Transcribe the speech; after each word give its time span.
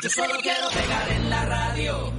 Yo 0.00 0.08
solo 0.10 0.34
quiero 0.40 0.68
pegar 0.68 1.10
en 1.10 1.28
la 1.28 1.44
radio. 1.44 2.12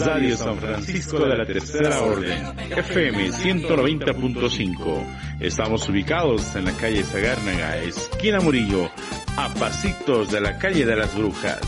Radio 0.00 0.36
San 0.36 0.58
Francisco 0.58 1.20
de 1.20 1.36
la 1.36 1.46
Tercera 1.46 2.00
Orden, 2.00 2.58
FM 2.72 3.30
190.5. 3.30 5.38
Estamos 5.38 5.88
ubicados 5.88 6.56
en 6.56 6.64
la 6.64 6.72
calle 6.72 7.04
Zagárnaga, 7.04 7.76
esquina 7.76 8.40
Murillo, 8.40 8.90
a 9.36 9.48
pasitos 9.54 10.32
de 10.32 10.40
la 10.40 10.58
calle 10.58 10.84
de 10.84 10.96
las 10.96 11.14
Brujas 11.14 11.60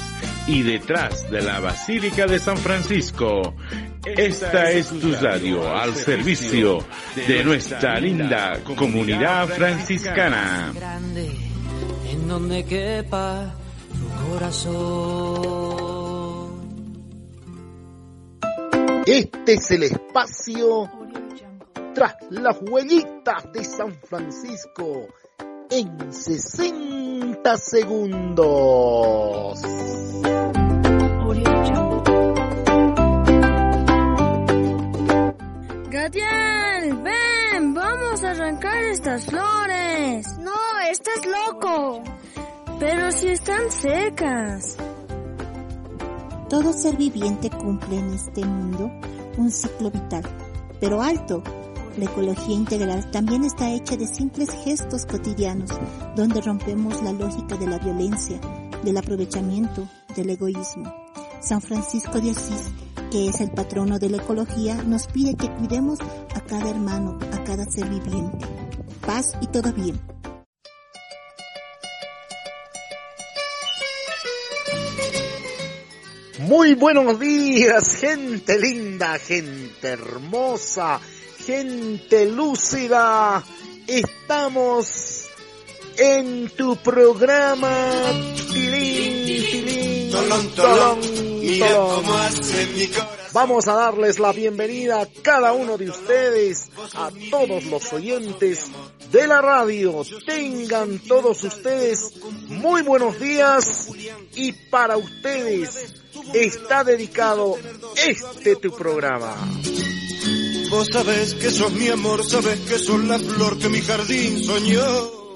y 0.48 0.62
detrás 0.62 1.30
de 1.30 1.43
la 1.43 1.61
Basílica 1.61 2.27
de 2.27 2.41
San 2.41 2.57
Francisco. 2.57 3.55
Esta 4.05 4.73
es 4.73 4.89
tu 4.89 5.13
radio 5.13 5.77
al 5.77 5.95
servicio 5.95 6.85
de 7.25 7.45
nuestra 7.45 8.01
linda 8.01 8.65
comunidad 8.65 9.47
franciscana. 9.47 10.73
Grande, 10.75 11.31
en 12.11 12.27
donde 12.27 12.65
quepa 12.65 13.55
tu 13.61 13.66
corazón. 14.30 15.77
Este 19.07 19.54
es 19.54 19.71
el 19.71 19.84
espacio 19.84 20.90
tras 21.94 22.17
las 22.31 22.57
huellitas 22.61 23.53
de 23.53 23.64
San 23.64 23.94
Francisco 24.03 25.07
en 25.70 26.12
60 26.12 27.57
segundos. 27.57 29.62
Gatiel, 35.91 36.97
ven, 37.03 37.75
vamos 37.75 38.25
a 38.25 38.31
arrancar 38.31 38.84
estas 38.84 39.27
flores. 39.27 40.27
No, 40.39 40.53
estás 40.91 41.27
loco. 41.27 42.03
Pero 42.78 43.11
si 43.11 43.28
están 43.28 43.70
secas. 43.70 44.77
Todo 46.50 46.72
ser 46.75 46.97
viviente 46.97 47.48
cumple 47.50 47.98
en 47.98 48.12
este 48.12 48.44
mundo 48.44 48.91
un 49.39 49.51
ciclo 49.51 49.91
vital, 49.91 50.23
pero 50.78 51.03
alto. 51.03 51.42
La 51.97 52.05
ecología 52.05 52.55
integral 52.55 53.11
también 53.11 53.45
está 53.45 53.70
hecha 53.70 53.97
de 53.97 54.06
simples 54.06 54.51
gestos 54.62 55.06
cotidianos, 55.06 55.70
donde 56.14 56.42
rompemos 56.42 57.03
la 57.03 57.12
lógica 57.12 57.56
de 57.56 57.67
la 57.67 57.78
violencia, 57.78 58.39
del 58.84 58.98
aprovechamiento, 58.98 59.89
del 60.14 60.31
egoísmo. 60.31 60.92
San 61.41 61.62
Francisco 61.62 62.20
de 62.20 62.33
Asís, 62.33 62.70
que 63.11 63.29
es 63.29 63.41
el 63.41 63.51
patrono 63.53 63.98
de 63.98 64.11
la 64.11 64.19
ecología, 64.19 64.75
nos 64.83 65.06
pide 65.06 65.34
que 65.34 65.51
cuidemos 65.51 65.98
a 66.34 66.41
cada 66.41 66.69
hermano, 66.69 67.19
a 67.33 67.42
cada 67.45 67.64
ser 67.64 67.89
viviente. 67.89 68.47
Paz 69.06 69.33
y 69.41 69.47
todo 69.47 69.73
bien. 69.73 70.16
Muy 76.47 76.75
buenos 76.75 77.19
días, 77.19 77.97
gente 77.97 78.56
linda, 78.56 79.19
gente 79.19 79.89
hermosa, 79.89 81.00
gente 81.44 82.25
lúcida. 82.27 83.42
Estamos 83.89 85.27
en 85.98 86.48
tu 86.50 86.77
programa. 86.77 87.91
Tilín, 88.52 89.44
tilín, 89.50 90.11
Tolón, 90.12 90.48
tolón. 90.55 91.00
Vamos 93.33 93.67
a 93.67 93.74
darles 93.74 94.20
la 94.20 94.33
bienvenida 94.33 95.00
a 95.00 95.06
cada 95.22 95.52
uno 95.52 95.77
de 95.77 95.91
ustedes, 95.91 96.70
a 96.94 97.11
todos 97.28 97.64
los 97.64 97.92
oyentes 97.92 98.67
de 99.11 99.27
la 99.27 99.42
radio. 99.42 100.02
Tengan 100.24 101.00
todos 101.00 101.42
ustedes 101.42 102.12
muy 102.47 102.83
buenos 102.83 103.19
días 103.19 103.89
y 104.36 104.52
para 104.70 104.97
ustedes 104.97 106.06
está 106.35 106.85
dedicado 106.85 107.57
este 108.07 108.57
tu 108.57 108.71
programa. 108.71 109.35
Vos 110.71 110.89
sabés 110.93 111.35
que 111.35 111.51
sos 111.51 111.73
mi 111.73 111.89
amor, 111.89 112.25
sabés 112.25 112.61
que 112.61 112.79
sos 112.79 113.03
la 113.05 113.19
flor 113.19 113.59
que 113.59 113.69
mi 113.69 113.81
jardín 113.81 114.45
soñó. 114.45 115.27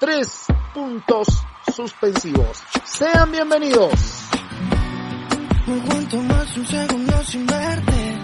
tres 0.00 0.46
puntos 0.74 1.28
suspensivos. 1.72 2.60
Sean 2.82 3.30
bienvenidos. 3.30 3.92
No 5.68 5.74
aguanto 5.74 6.16
más 6.22 6.56
un 6.56 6.66
segundo 6.66 7.24
sin 7.24 7.46
verte. 7.46 8.18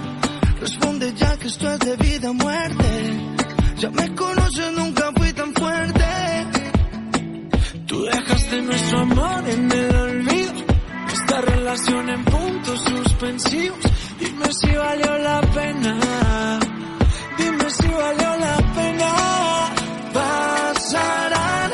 Responde 0.59 1.15
ya 1.15 1.37
que 1.37 1.47
esto 1.47 1.71
es 1.71 1.79
de 1.79 1.97
vida 1.99 2.31
o 2.31 2.35
muerte. 2.35 3.37
Ya 3.77 3.91
me 3.91 4.13
conoces, 4.17 4.73
nunca 4.73 5.13
fui 5.17 5.33
tan 5.33 5.55
fuerte. 5.55 6.05
Tú 7.87 8.03
dejaste 8.07 8.63
nuestro 8.63 8.99
amor 8.99 9.49
en 9.49 9.71
el 9.71 9.95
olvido. 9.95 10.65
Esta 11.13 11.41
relación 11.43 12.09
en 12.11 12.25
puntos 12.25 12.81
suspensivos. 12.81 13.79
Dime 14.19 14.53
si 14.53 14.75
valió 14.75 15.19
la 15.19 15.41
pena. 15.43 16.78
Dime 17.39 17.71
si 17.71 17.89
valió 17.89 18.31
la 18.47 18.57
pena. 18.77 19.11
Pasarán 20.13 21.71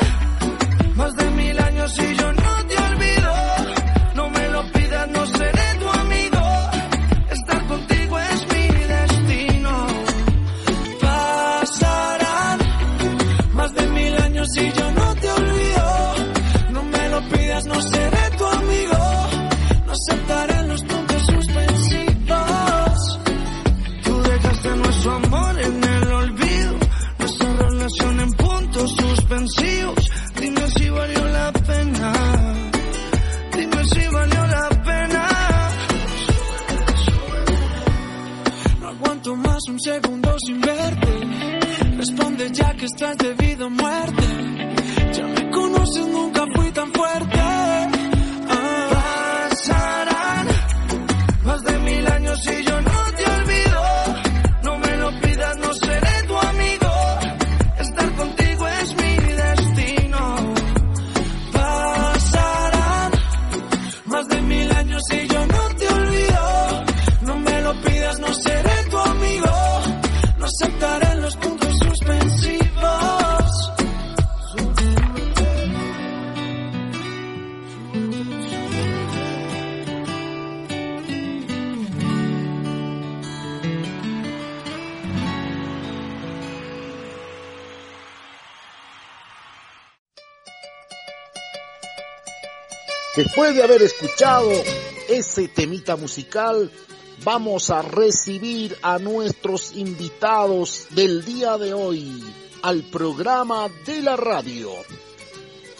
más 0.95 1.15
de 1.15 1.29
mil 1.31 1.59
años 1.59 1.99
y 1.99 2.15
yo 2.15 2.24
Aguanto 38.87 39.35
más 39.35 39.59
un 39.67 39.79
segundo 39.79 40.35
sin 40.45 40.61
verte. 40.61 41.07
Responde 41.97 42.51
ya 42.51 42.73
que 42.75 42.85
estás 42.85 43.17
debido 43.17 43.65
a 43.65 43.69
muerte. 43.69 44.23
Ya 45.13 45.25
me 45.25 45.49
conoces, 45.49 46.07
nunca 46.07 46.45
fui 46.53 46.71
tan 46.71 46.93
fuerte. 46.93 47.34
Después 93.45 93.57
de 93.57 93.63
haber 93.63 93.83
escuchado 93.83 94.51
ese 95.07 95.47
temita 95.47 95.95
musical, 95.95 96.71
vamos 97.23 97.69
a 97.69 97.83
recibir 97.83 98.75
a 98.81 98.97
nuestros 98.97 99.75
invitados 99.75 100.87
del 100.89 101.23
día 101.23 101.55
de 101.59 101.71
hoy 101.75 102.23
al 102.63 102.81
programa 102.85 103.69
de 103.85 104.01
la 104.01 104.15
radio. 104.15 104.71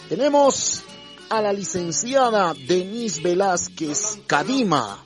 Tenemos 0.08 0.84
a 1.28 1.40
la 1.40 1.52
licenciada 1.52 2.54
Denise 2.54 3.20
Velázquez 3.20 4.18
Cadima, 4.26 5.04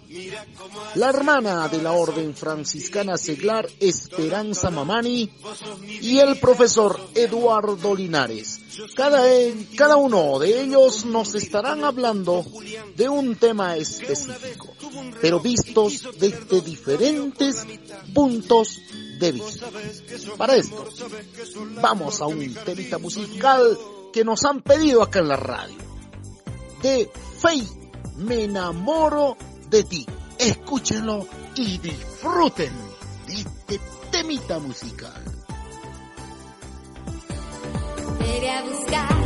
la 0.95 1.09
hermana 1.09 1.69
de 1.69 1.83
la 1.83 1.93
Orden 1.93 2.35
Franciscana 2.35 3.17
Seglar 3.17 3.69
Esperanza 3.79 4.71
Mamani 4.71 5.31
y 6.01 6.19
el 6.19 6.39
profesor 6.39 6.99
Eduardo 7.15 7.95
Linares. 7.95 8.61
Cada, 8.95 9.23
cada 9.77 9.97
uno 9.97 10.39
de 10.39 10.63
ellos 10.63 11.05
nos 11.05 11.35
estarán 11.35 11.85
hablando 11.85 12.45
de 12.97 13.09
un 13.09 13.37
tema 13.37 13.77
específico, 13.77 14.75
pero 15.21 15.41
vistos 15.41 16.09
desde 16.19 16.61
diferentes 16.61 17.67
puntos 18.13 18.81
de 19.19 19.33
vista. 19.33 19.67
Para 20.37 20.57
esto, 20.57 20.87
vamos 21.81 22.21
a 22.21 22.27
un 22.27 22.55
temita 22.55 22.99
musical 22.99 23.79
que 24.13 24.25
nos 24.25 24.45
han 24.45 24.63
pedido 24.63 25.03
acá 25.03 25.21
en 25.21 25.29
la 25.29 25.37
radio 25.37 25.90
de 26.83 27.11
Faye, 27.39 27.67
Me 28.17 28.45
enamoro 28.45 29.37
de 29.69 29.85
ti. 29.85 30.07
Escúchenlo 30.39 31.27
y 31.57 31.79
disfruten 31.79 32.73
de 33.27 33.35
este 33.35 33.81
temita 34.11 34.59
musical. 34.59 35.31
buscar 38.63 39.20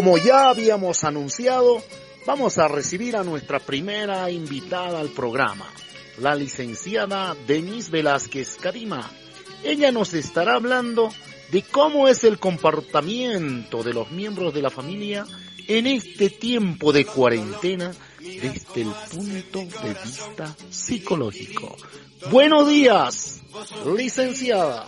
Como 0.00 0.16
ya 0.16 0.48
habíamos 0.48 1.04
anunciado, 1.04 1.82
vamos 2.24 2.56
a 2.56 2.68
recibir 2.68 3.16
a 3.16 3.22
nuestra 3.22 3.58
primera 3.58 4.30
invitada 4.30 4.98
al 4.98 5.10
programa, 5.10 5.66
la 6.16 6.34
licenciada 6.34 7.36
Denise 7.46 7.90
Velázquez 7.90 8.56
Karima. 8.56 9.10
Ella 9.62 9.92
nos 9.92 10.14
estará 10.14 10.54
hablando 10.54 11.10
de 11.52 11.60
cómo 11.60 12.08
es 12.08 12.24
el 12.24 12.38
comportamiento 12.38 13.82
de 13.82 13.92
los 13.92 14.10
miembros 14.10 14.54
de 14.54 14.62
la 14.62 14.70
familia 14.70 15.26
en 15.68 15.86
este 15.86 16.30
tiempo 16.30 16.94
de 16.94 17.04
cuarentena 17.04 17.92
desde 18.20 18.80
el 18.80 18.92
punto 19.10 19.58
de 19.86 19.94
vista 20.02 20.56
psicológico. 20.70 21.76
Buenos 22.30 22.66
días, 22.70 23.42
licenciada. 23.94 24.86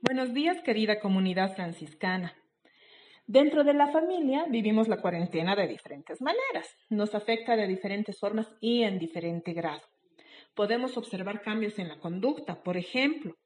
Buenos 0.00 0.32
días, 0.32 0.56
querida 0.64 0.98
comunidad 0.98 1.54
franciscana. 1.54 2.39
Dentro 3.30 3.62
de 3.62 3.74
la 3.74 3.86
familia 3.86 4.46
vivimos 4.48 4.88
la 4.88 5.00
cuarentena 5.00 5.54
de 5.54 5.68
diferentes 5.68 6.20
maneras. 6.20 6.66
Nos 6.88 7.14
afecta 7.14 7.54
de 7.54 7.68
diferentes 7.68 8.18
formas 8.18 8.48
y 8.60 8.82
en 8.82 8.98
diferente 8.98 9.52
grado. 9.52 9.82
Podemos 10.56 10.96
observar 10.96 11.40
cambios 11.40 11.78
en 11.78 11.86
la 11.86 12.00
conducta, 12.00 12.60
por 12.64 12.76
ejemplo, 12.76 13.36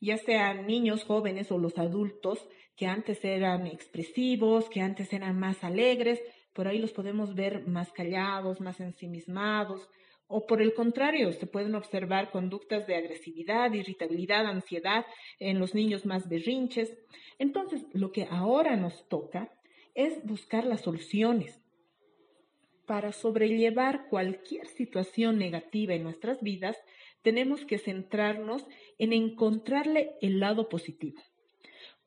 ya 0.00 0.16
sean 0.16 0.66
niños, 0.66 1.04
jóvenes 1.04 1.52
o 1.52 1.58
los 1.58 1.78
adultos 1.78 2.48
que 2.74 2.88
antes 2.88 3.24
eran 3.24 3.68
expresivos, 3.68 4.68
que 4.68 4.80
antes 4.80 5.12
eran 5.12 5.38
más 5.38 5.62
alegres, 5.62 6.20
por 6.52 6.66
ahí 6.66 6.80
los 6.80 6.90
podemos 6.90 7.36
ver 7.36 7.64
más 7.68 7.92
callados, 7.92 8.60
más 8.60 8.80
ensimismados, 8.80 9.88
o 10.34 10.46
por 10.46 10.62
el 10.62 10.72
contrario, 10.72 11.30
se 11.32 11.46
pueden 11.46 11.74
observar 11.74 12.30
conductas 12.30 12.86
de 12.86 12.96
agresividad, 12.96 13.70
irritabilidad, 13.74 14.46
ansiedad 14.46 15.04
en 15.38 15.58
los 15.58 15.74
niños 15.74 16.06
más 16.06 16.26
berrinches. 16.26 16.90
Entonces, 17.38 17.84
lo 17.92 18.12
que 18.12 18.26
ahora 18.30 18.76
nos 18.76 19.08
toca 19.08 19.52
es 19.94 20.24
buscar 20.24 20.64
las 20.64 20.82
soluciones 20.82 21.60
para 22.86 23.12
sobrellevar 23.12 24.08
cualquier 24.08 24.66
situación 24.66 25.38
negativa 25.38 25.94
en 25.94 26.02
nuestras 26.02 26.42
vidas, 26.42 26.76
tenemos 27.22 27.64
que 27.64 27.78
centrarnos 27.78 28.66
en 28.98 29.12
encontrarle 29.12 30.16
el 30.20 30.40
lado 30.40 30.68
positivo 30.68 31.22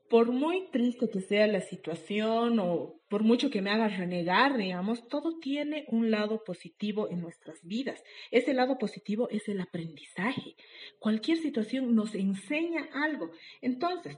por 0.10 0.32
muy 0.32 0.70
triste 0.72 1.10
que 1.10 1.22
sea 1.22 1.48
la 1.48 1.62
situación 1.62 2.60
o 2.60 3.02
por 3.10 3.24
mucho 3.24 3.50
que 3.50 3.62
me 3.62 3.72
haga 3.72 3.88
renegar, 3.88 4.58
digamos, 4.58 5.08
todo 5.08 5.40
tiene 5.40 5.86
un 5.90 6.12
lado 6.12 6.44
positivo 6.44 7.10
en 7.10 7.22
nuestras 7.22 7.64
vidas. 7.64 8.04
Ese 8.32 8.54
lado 8.54 8.78
positivo 8.78 9.30
es 9.30 9.48
el 9.50 9.62
aprendizaje. 9.62 10.56
Cualquier 11.00 11.38
situación 11.38 11.96
nos 11.96 12.14
enseña 12.14 12.88
algo. 12.94 13.32
Entonces, 13.62 14.18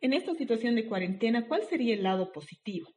en 0.00 0.12
esta 0.12 0.34
situación 0.34 0.74
de 0.74 0.86
cuarentena, 0.86 1.46
¿cuál 1.46 1.62
sería 1.64 1.94
el 1.94 2.02
lado 2.02 2.32
positivo? 2.32 2.88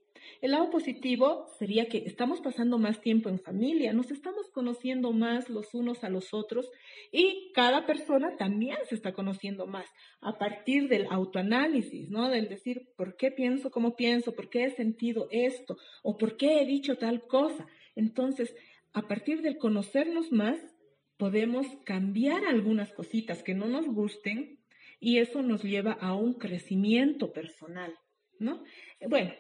El 0.42 0.52
lado 0.52 0.70
positivo 0.70 1.48
sería 1.58 1.88
que 1.88 2.00
estamos 2.00 2.42
pasando 2.42 2.78
más 2.78 3.02
tiempo 3.02 3.30
en 3.30 3.40
familia, 3.40 3.94
nos 3.94 4.12
estamos 4.12 4.50
conociendo 4.50 5.12
más 5.12 5.50
los 5.50 5.74
unos 5.74 6.04
a 6.04 6.10
los 6.10 6.34
otros 6.34 6.70
y 7.12 7.52
cada 7.54 7.86
persona 7.86 8.38
también 8.38 8.78
se 8.88 8.96
está 8.96 9.14
conociendo 9.14 9.68
más 9.68 9.86
a 10.22 10.38
partir 10.38 10.88
del 10.90 11.08
autoanálisis, 11.10 12.10
¿no? 12.10 12.30
Del 12.30 12.50
decir, 12.50 12.90
¿por 12.96 13.18
qué 13.18 13.32
pienso 13.32 13.72
como 13.72 13.96
pienso? 13.96 14.34
¿Por 14.34 14.50
qué 14.50 14.66
he 14.66 14.70
sentido 14.72 15.28
esto? 15.32 15.78
¿O 16.04 16.18
por 16.18 16.38
qué 16.38 16.62
he 16.62 16.66
dicho 16.66 16.98
tal 16.98 17.26
cosa? 17.28 17.68
Entonces, 17.96 18.56
a 18.94 19.08
partir 19.08 19.42
del 19.42 19.58
conocernos 19.58 20.32
más, 20.32 20.60
podemos 21.18 21.68
cambiar 21.86 22.46
algunas 22.46 22.92
cositas 22.94 23.44
que 23.44 23.54
no 23.54 23.68
nos 23.68 23.86
gusten 23.88 24.61
y 25.02 25.18
eso 25.18 25.42
nos 25.42 25.64
lleva 25.64 25.94
a 25.94 26.14
un 26.14 26.36
crecimiento 26.36 27.34
personal, 27.34 27.94
¿no? 28.40 28.64
Bueno, 29.10 29.34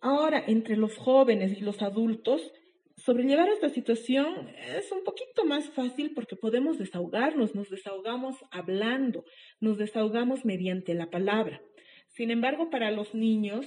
ahora 0.00 0.42
entre 0.46 0.76
los 0.76 0.96
jóvenes 0.96 1.56
y 1.56 1.60
los 1.60 1.80
adultos, 1.82 2.52
sobrellevar 2.96 3.48
esta 3.48 3.68
situación 3.68 4.50
es 4.76 4.90
un 4.90 5.04
poquito 5.04 5.44
más 5.44 5.70
fácil 5.70 6.12
porque 6.14 6.34
podemos 6.34 6.78
desahogarnos, 6.78 7.54
nos 7.54 7.70
desahogamos 7.70 8.36
hablando, 8.50 9.24
nos 9.60 9.78
desahogamos 9.78 10.44
mediante 10.44 10.94
la 10.94 11.08
palabra. 11.08 11.62
Sin 12.08 12.32
embargo, 12.32 12.68
para 12.68 12.90
los 12.90 13.14
niños 13.14 13.66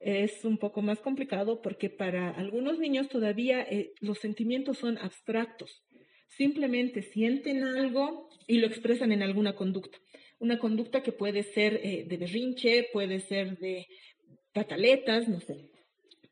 es 0.00 0.42
un 0.46 0.56
poco 0.56 0.80
más 0.80 1.00
complicado 1.00 1.60
porque 1.60 1.90
para 1.90 2.30
algunos 2.30 2.78
niños 2.78 3.10
todavía 3.10 3.60
eh, 3.62 3.92
los 4.00 4.18
sentimientos 4.20 4.78
son 4.78 4.96
abstractos. 4.96 5.84
Simplemente 6.28 7.02
sienten 7.02 7.62
algo 7.62 8.30
y 8.46 8.56
lo 8.56 8.66
expresan 8.66 9.12
en 9.12 9.22
alguna 9.22 9.54
conducta. 9.54 9.98
Una 10.42 10.58
conducta 10.58 11.04
que 11.04 11.12
puede 11.12 11.44
ser 11.44 11.80
eh, 11.84 12.04
de 12.04 12.16
berrinche, 12.16 12.88
puede 12.92 13.20
ser 13.20 13.58
de 13.58 13.86
pataletas, 14.52 15.28
no 15.28 15.38
sé, 15.38 15.70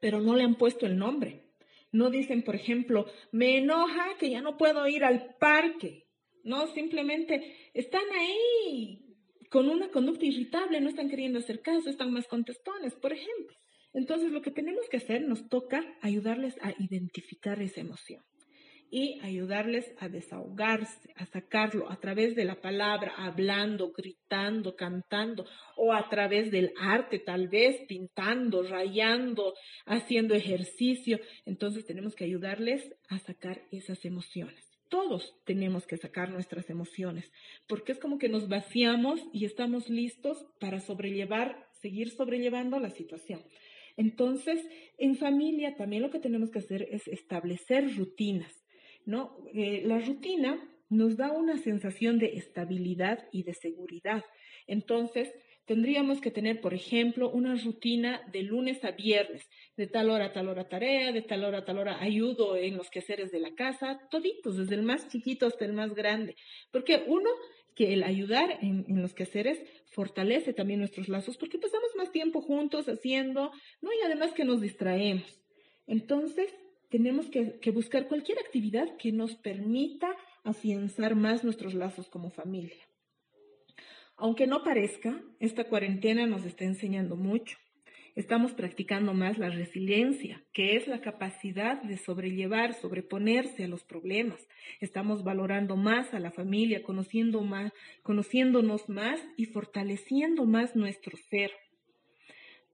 pero 0.01 0.21
no 0.21 0.35
le 0.35 0.43
han 0.43 0.57
puesto 0.57 0.85
el 0.85 0.99
nombre. 0.99 1.45
No 1.93 2.11
dicen, 2.11 2.43
por 2.43 2.57
ejemplo, 2.57 3.07
me 3.31 3.59
enoja 3.59 4.17
que 4.19 4.29
ya 4.29 4.41
no 4.41 4.57
puedo 4.57 4.85
ir 4.89 5.05
al 5.05 5.37
parque. 5.39 6.09
No, 6.43 6.67
simplemente 6.75 7.71
están 7.73 8.03
ahí 8.19 9.17
con 9.49 9.69
una 9.69 9.93
conducta 9.93 10.27
irritable, 10.27 10.81
no 10.81 10.89
están 10.89 11.09
queriendo 11.09 11.39
hacer 11.39 11.63
caso, 11.63 11.89
están 11.89 12.13
más 12.13 12.27
contestones, 12.27 12.97
por 12.97 13.13
ejemplo. 13.13 13.57
Entonces, 13.93 14.33
lo 14.33 14.43
que 14.43 14.51
tenemos 14.51 14.89
que 14.89 14.97
hacer, 14.97 15.23
nos 15.23 15.49
toca 15.49 15.85
ayudarles 16.01 16.57
a 16.63 16.75
identificar 16.81 17.63
esa 17.63 17.81
emoción 17.81 18.25
y 18.91 19.21
ayudarles 19.23 19.91
a 19.99 20.09
desahogarse, 20.09 21.13
a 21.17 21.27
sacarlo 21.27 21.91
a 21.91 22.01
través 22.01 22.35
de 22.35 22.45
la 22.45 22.61
palabra, 22.61 23.15
hablando, 23.17 23.93
gritando, 23.93 24.75
cantando, 24.75 25.47
o 25.77 25.93
a 25.93 26.09
través 26.09 26.51
del 26.51 26.73
arte, 26.81 27.21
tal 27.21 27.49
vez 27.49 27.77
pintando, 27.87 28.63
rayando, 28.63 29.55
haciendo 29.87 30.35
ejercicio. 30.35 31.21
Entonces 31.47 31.87
tenemos 31.87 32.15
que 32.15 32.25
ayudarles 32.25 32.83
a 33.09 33.19
sacar 33.19 33.63
esas 33.71 34.05
emociones 34.05 34.71
todos 34.91 35.37
tenemos 35.45 35.87
que 35.87 35.97
sacar 35.97 36.31
nuestras 36.31 36.69
emociones, 36.69 37.31
porque 37.69 37.93
es 37.93 37.99
como 37.99 38.19
que 38.19 38.29
nos 38.29 38.49
vaciamos 38.49 39.21
y 39.33 39.45
estamos 39.45 39.89
listos 39.89 40.45
para 40.59 40.81
sobrellevar, 40.81 41.69
seguir 41.81 42.11
sobrellevando 42.11 42.79
la 42.81 42.91
situación. 42.91 43.41
Entonces, 43.97 44.61
en 44.99 45.17
familia 45.17 45.77
también 45.77 46.03
lo 46.03 46.11
que 46.11 46.19
tenemos 46.19 46.51
que 46.51 46.59
hacer 46.59 46.89
es 46.91 47.07
establecer 47.07 47.97
rutinas, 47.97 48.53
Eh, 49.55 49.83
la 49.85 49.99
rutina 49.99 50.59
nos 50.89 51.17
da 51.17 51.31
una 51.33 51.57
sensación 51.57 52.19
de 52.19 52.37
estabilidad 52.37 53.29
y 53.33 53.45
de 53.45 53.55
seguridad. 53.55 54.25
Entonces, 54.67 55.33
tendríamos 55.67 56.21
que 56.21 56.33
tener, 56.33 56.61
por 56.61 56.75
ejemplo, 56.75 57.31
una 57.31 57.55
rutina 57.55 58.21
de 58.33 58.43
lunes 58.43 58.85
a 58.85 58.91
viernes, 58.91 59.49
de 59.77 59.87
tal 59.87 60.11
hora 60.11 60.27
a 60.27 60.33
tal 60.33 60.49
hora 60.49 60.69
tarea, 60.69 61.13
de 61.13 61.23
tal 61.23 61.45
hora 61.45 61.59
a 61.59 61.65
tal 61.65 61.79
hora 61.79 62.03
ayudo 62.03 62.57
en 62.57 62.77
los 62.77 62.91
quehaceres 62.91 63.31
de 63.31 63.39
la 63.39 63.55
casa, 63.55 64.01
toditos, 64.11 64.57
desde 64.57 64.75
el 64.75 64.83
más 64.83 65.09
chiquito 65.09 65.47
hasta 65.47 65.65
el 65.65 65.73
más 65.73 65.95
grande. 65.95 66.35
Porque 66.73 67.05
uno, 67.07 67.31
que 67.77 67.93
el 67.93 68.03
ayudar 68.03 68.59
en, 68.61 68.85
los 69.01 69.15
quehaceres 69.15 69.63
fortalece 69.93 70.53
también 70.53 70.81
nuestros 70.81 71.09
lazos, 71.09 71.37
porque 71.37 71.59
pasamos 71.59 71.91
más 71.97 72.11
tiempo 72.11 72.43
juntos 72.43 72.89
haciendo, 72.89 73.53
¿no? 73.81 73.91
Y 73.93 74.05
además 74.05 74.33
que 74.33 74.45
nos 74.45 74.61
distraemos. 74.61 75.41
Entonces, 75.87 76.53
tenemos 76.91 77.27
que, 77.29 77.71
buscar 77.71 78.09
cualquier 78.09 78.39
actividad 78.39 78.97
que 78.99 79.13
nos 79.13 79.37
permita 79.37 80.09
afianzar 80.45 81.15
más 81.15 81.45
nuestros 81.45 81.75
lazos 81.75 82.09
como 82.09 82.31
familia. 82.31 82.77
Aunque 84.17 84.47
no 84.47 84.63
parezca, 84.65 85.23
esta 85.39 85.65
cuarentena 85.65 86.27
nos 86.27 86.45
está 86.45 86.65
enseñando 86.65 87.17
mucho. 87.17 87.57
Estamos 88.17 88.53
practicando 88.53 89.15
más 89.15 89.39
la 89.39 89.51
resiliencia, 89.51 90.43
que 90.53 90.77
es 90.77 90.89
la 90.89 91.01
capacidad 91.01 91.81
de 91.81 91.97
sobrellevar, 91.97 92.75
sobreponerse 92.75 93.65
a 93.65 93.69
los 93.69 93.85
problemas. 93.85 94.47
Estamos 94.81 95.23
valorando 95.23 95.77
más 95.77 96.13
a 96.13 96.19
la 96.19 96.33
familia, 96.33 96.83
conociendo 96.83 97.41
más, 97.43 97.73
conociéndonos 98.03 98.89
más 98.89 99.21
y 99.37 99.47
fortaleciendo 99.47 100.45
más 100.45 100.75
nuestro 100.75 101.17
ser. 101.17 101.53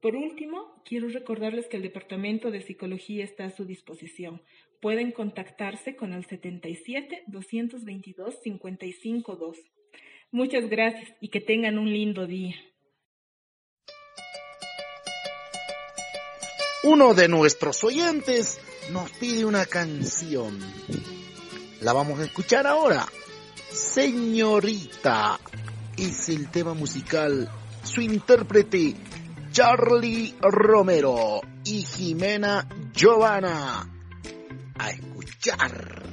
Por 0.07 0.15
último, 0.15 0.81
quiero 0.85 1.09
recordarles 1.09 1.67
que 1.67 1.79
el 1.79 1.83
Departamento 1.83 2.53
de 2.53 2.61
Psicología 2.61 3.25
está 3.25 3.47
a 3.47 3.51
su 3.51 3.65
disposición. 3.65 4.41
Pueden 4.81 5.11
contactarse 5.11 5.97
con 5.97 6.13
el 6.13 6.25
77 6.25 7.25
222 7.27 8.37
552. 8.41 9.59
Muchas 10.31 10.69
gracias 10.71 11.13
y 11.21 11.31
que 11.31 11.41
tengan 11.41 11.77
un 11.77 11.93
lindo 11.93 12.29
día. 12.29 12.55
Uno 16.85 17.13
de 17.15 17.27
nuestros 17.27 17.83
oyentes 17.83 18.61
nos 18.93 19.11
pide 19.11 19.45
una 19.45 19.67
canción. 19.67 20.57
La 21.81 21.93
vamos 21.93 22.21
a 22.21 22.27
escuchar 22.27 22.69
ahora. 22.69 23.07
Señorita 23.73 25.41
es 25.99 26.29
el 26.29 26.49
tema 26.49 26.75
musical. 26.75 27.51
Su 27.83 28.01
intérprete, 28.01 28.95
Charlie 29.57 30.35
Romero 30.39 31.41
y 31.65 31.83
Jimena 31.83 32.69
Giovanna. 32.93 33.89
A 34.79 34.91
escuchar. 34.91 36.05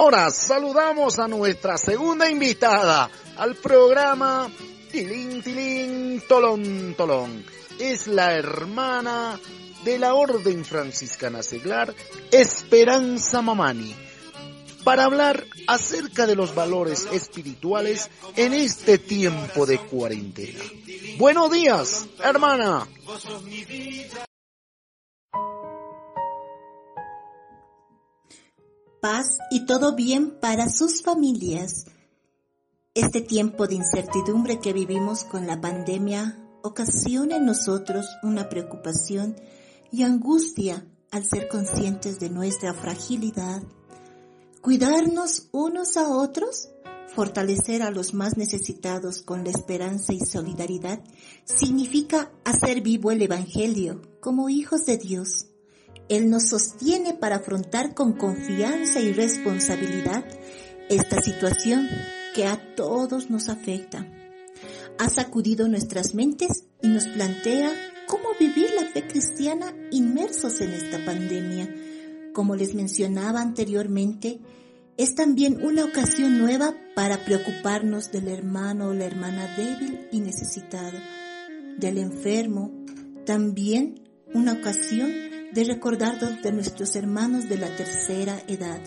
Ahora 0.00 0.30
saludamos 0.30 1.18
a 1.18 1.26
nuestra 1.26 1.76
segunda 1.76 2.30
invitada 2.30 3.10
al 3.36 3.56
programa 3.56 4.48
Tilín 4.92 5.42
Tilín 5.42 6.22
Tolón 6.28 6.94
Tolón. 6.96 7.44
Es 7.80 8.06
la 8.06 8.32
hermana 8.32 9.40
de 9.84 9.98
la 9.98 10.14
Orden 10.14 10.64
Franciscana 10.64 11.42
Seglar, 11.42 11.92
Esperanza 12.30 13.42
Mamani, 13.42 13.92
para 14.84 15.02
hablar 15.02 15.44
acerca 15.66 16.28
de 16.28 16.36
los 16.36 16.54
valores 16.54 17.08
espirituales 17.10 18.08
en 18.36 18.54
este 18.54 18.98
tiempo 18.98 19.66
de 19.66 19.78
cuarentena. 19.78 20.62
Buenos 21.18 21.50
días, 21.50 22.06
hermana. 22.22 22.86
Paz 29.00 29.38
y 29.50 29.64
todo 29.64 29.94
bien 29.94 30.32
para 30.40 30.68
sus 30.68 31.02
familias. 31.02 31.86
Este 32.94 33.20
tiempo 33.20 33.68
de 33.68 33.76
incertidumbre 33.76 34.58
que 34.58 34.72
vivimos 34.72 35.22
con 35.22 35.46
la 35.46 35.60
pandemia 35.60 36.36
ocasiona 36.62 37.36
en 37.36 37.46
nosotros 37.46 38.06
una 38.24 38.48
preocupación 38.48 39.36
y 39.92 40.02
angustia 40.02 40.84
al 41.12 41.24
ser 41.24 41.46
conscientes 41.46 42.18
de 42.18 42.28
nuestra 42.28 42.74
fragilidad. 42.74 43.62
Cuidarnos 44.62 45.48
unos 45.52 45.96
a 45.96 46.08
otros, 46.08 46.68
fortalecer 47.14 47.82
a 47.82 47.92
los 47.92 48.14
más 48.14 48.36
necesitados 48.36 49.22
con 49.22 49.44
la 49.44 49.50
esperanza 49.50 50.12
y 50.12 50.20
solidaridad, 50.20 51.00
significa 51.44 52.32
hacer 52.44 52.80
vivo 52.80 53.12
el 53.12 53.22
Evangelio 53.22 54.02
como 54.20 54.48
hijos 54.48 54.86
de 54.86 54.96
Dios. 54.96 55.47
Él 56.08 56.30
nos 56.30 56.48
sostiene 56.48 57.14
para 57.14 57.36
afrontar 57.36 57.94
con 57.94 58.14
confianza 58.14 59.00
y 59.00 59.12
responsabilidad 59.12 60.24
esta 60.88 61.20
situación 61.20 61.86
que 62.34 62.46
a 62.46 62.74
todos 62.74 63.30
nos 63.30 63.48
afecta. 63.48 64.06
Ha 64.98 65.10
sacudido 65.10 65.68
nuestras 65.68 66.14
mentes 66.14 66.64
y 66.82 66.88
nos 66.88 67.06
plantea 67.06 67.70
cómo 68.06 68.30
vivir 68.40 68.70
la 68.74 68.86
fe 68.86 69.06
cristiana 69.06 69.74
inmersos 69.90 70.60
en 70.60 70.72
esta 70.72 71.04
pandemia. 71.04 71.72
Como 72.32 72.56
les 72.56 72.74
mencionaba 72.74 73.40
anteriormente, 73.40 74.40
es 74.96 75.14
también 75.14 75.62
una 75.64 75.84
ocasión 75.84 76.38
nueva 76.38 76.74
para 76.96 77.24
preocuparnos 77.24 78.10
del 78.10 78.28
hermano 78.28 78.88
o 78.88 78.94
la 78.94 79.04
hermana 79.04 79.54
débil 79.56 80.08
y 80.10 80.20
necesitada, 80.20 81.00
del 81.78 81.98
enfermo, 81.98 82.72
también 83.24 84.08
una 84.34 84.54
ocasión 84.54 85.27
de 85.52 85.64
recordarnos 85.64 86.42
de 86.42 86.52
nuestros 86.52 86.96
hermanos 86.96 87.48
de 87.48 87.58
la 87.58 87.74
tercera 87.76 88.40
edad. 88.46 88.80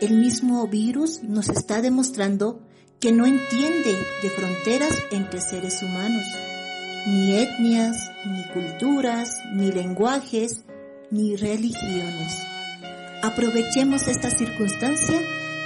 El 0.00 0.18
mismo 0.18 0.66
virus 0.68 1.22
nos 1.22 1.48
está 1.48 1.80
demostrando 1.80 2.60
que 3.00 3.12
no 3.12 3.26
entiende 3.26 3.94
de 4.22 4.30
fronteras 4.30 4.94
entre 5.10 5.40
seres 5.40 5.82
humanos 5.82 6.24
ni 7.06 7.36
etnias, 7.36 8.10
ni 8.24 8.42
culturas, 8.48 9.30
ni 9.54 9.70
lenguajes, 9.70 10.64
ni 11.10 11.36
religiones. 11.36 12.42
Aprovechemos 13.22 14.08
esta 14.08 14.28
circunstancia 14.28 15.20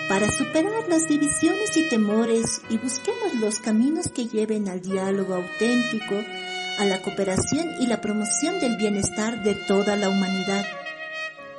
para 0.08 0.30
superar 0.30 0.86
las 0.88 1.08
divisiones 1.08 1.76
y 1.78 1.88
temores 1.88 2.60
y 2.68 2.76
busquemos 2.76 3.34
los 3.40 3.58
caminos 3.58 4.08
que 4.08 4.26
lleven 4.26 4.68
al 4.68 4.82
diálogo 4.82 5.34
auténtico, 5.34 6.14
a 6.78 6.84
la 6.84 7.02
cooperación 7.02 7.68
y 7.80 7.86
la 7.86 8.00
promoción 8.00 8.60
del 8.60 8.76
bienestar 8.76 9.42
de 9.42 9.54
toda 9.54 9.96
la 9.96 10.08
humanidad. 10.08 10.64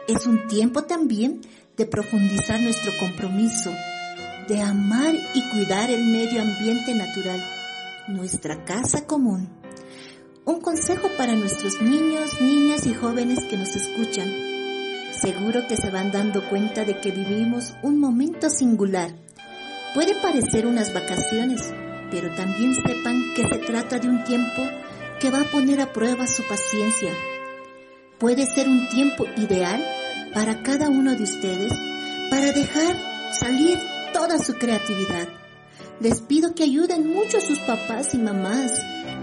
Es 0.07 0.25
un 0.25 0.47
tiempo 0.47 0.83
también 0.83 1.41
de 1.77 1.85
profundizar 1.85 2.59
nuestro 2.59 2.91
compromiso, 2.99 3.71
de 4.47 4.61
amar 4.61 5.13
y 5.33 5.49
cuidar 5.51 5.89
el 5.89 6.05
medio 6.05 6.41
ambiente 6.41 6.93
natural, 6.93 7.43
nuestra 8.07 8.63
casa 8.65 9.05
común. 9.05 9.49
Un 10.43 10.59
consejo 10.59 11.07
para 11.17 11.35
nuestros 11.35 11.81
niños, 11.81 12.41
niñas 12.41 12.85
y 12.85 12.93
jóvenes 12.93 13.45
que 13.49 13.57
nos 13.57 13.75
escuchan. 13.75 14.29
Seguro 15.11 15.67
que 15.67 15.77
se 15.77 15.91
van 15.91 16.11
dando 16.11 16.49
cuenta 16.49 16.83
de 16.83 16.99
que 16.99 17.11
vivimos 17.11 17.75
un 17.83 17.99
momento 17.99 18.49
singular. 18.49 19.13
Puede 19.93 20.15
parecer 20.21 20.65
unas 20.65 20.93
vacaciones, 20.93 21.61
pero 22.09 22.33
también 22.35 22.73
sepan 22.75 23.21
que 23.35 23.43
se 23.43 23.59
trata 23.59 23.99
de 23.99 24.07
un 24.07 24.23
tiempo 24.23 24.63
que 25.21 25.29
va 25.29 25.41
a 25.41 25.51
poner 25.51 25.79
a 25.79 25.93
prueba 25.93 26.25
su 26.25 26.41
paciencia. 26.47 27.13
Puede 28.17 28.45
ser 28.47 28.67
un 28.67 28.89
tiempo 28.89 29.27
ideal 29.37 29.85
para 30.33 30.63
cada 30.63 30.89
uno 30.89 31.15
de 31.15 31.23
ustedes 31.23 31.71
para 32.31 32.51
dejar 32.51 32.95
salir 33.33 33.77
toda 34.13 34.39
su 34.39 34.55
creatividad. 34.55 35.27
Les 35.99 36.21
pido 36.21 36.55
que 36.55 36.63
ayuden 36.63 37.07
mucho 37.07 37.37
a 37.37 37.41
sus 37.41 37.59
papás 37.59 38.15
y 38.15 38.17
mamás 38.17 38.71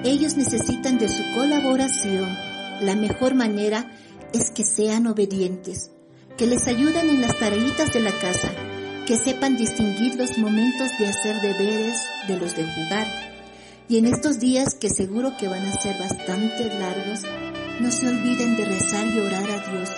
ellos 0.05 0.37
necesitan 0.37 0.99
de 0.99 1.09
su 1.09 1.23
colaboración. 1.35 2.29
La 2.81 2.95
mejor 2.95 3.35
manera 3.35 3.91
es 4.33 4.53
que 4.53 4.63
sean 4.63 5.09
obedientes, 5.09 5.91
que 6.37 6.47
les 6.47 6.69
ayuden 6.69 7.11
en 7.11 7.21
las 7.21 7.37
tareitas 7.37 7.93
de 7.93 8.01
la 8.01 8.13
casa, 8.13 8.53
que 9.07 9.17
sepan 9.17 9.57
distinguir 9.57 10.15
los 10.15 10.39
momentos 10.39 10.91
de 11.01 11.09
hacer 11.09 11.41
deberes 11.41 11.99
de 12.29 12.37
los 12.37 12.55
de 12.55 12.63
jugar. 12.63 13.28
Y 13.89 13.97
en 13.97 14.07
estos 14.07 14.39
días 14.39 14.75
que 14.75 14.91
seguro 14.91 15.33
que 15.39 15.49
van 15.49 15.65
a 15.65 15.81
ser 15.81 15.99
bastante 15.99 16.67
largos, 16.79 17.23
no 17.81 17.91
se 17.91 18.07
olviden 18.07 18.55
de 18.57 18.67
rezar 18.67 19.07
y 19.07 19.19
orar 19.19 19.51
a 19.51 19.71
Dios 19.71 19.91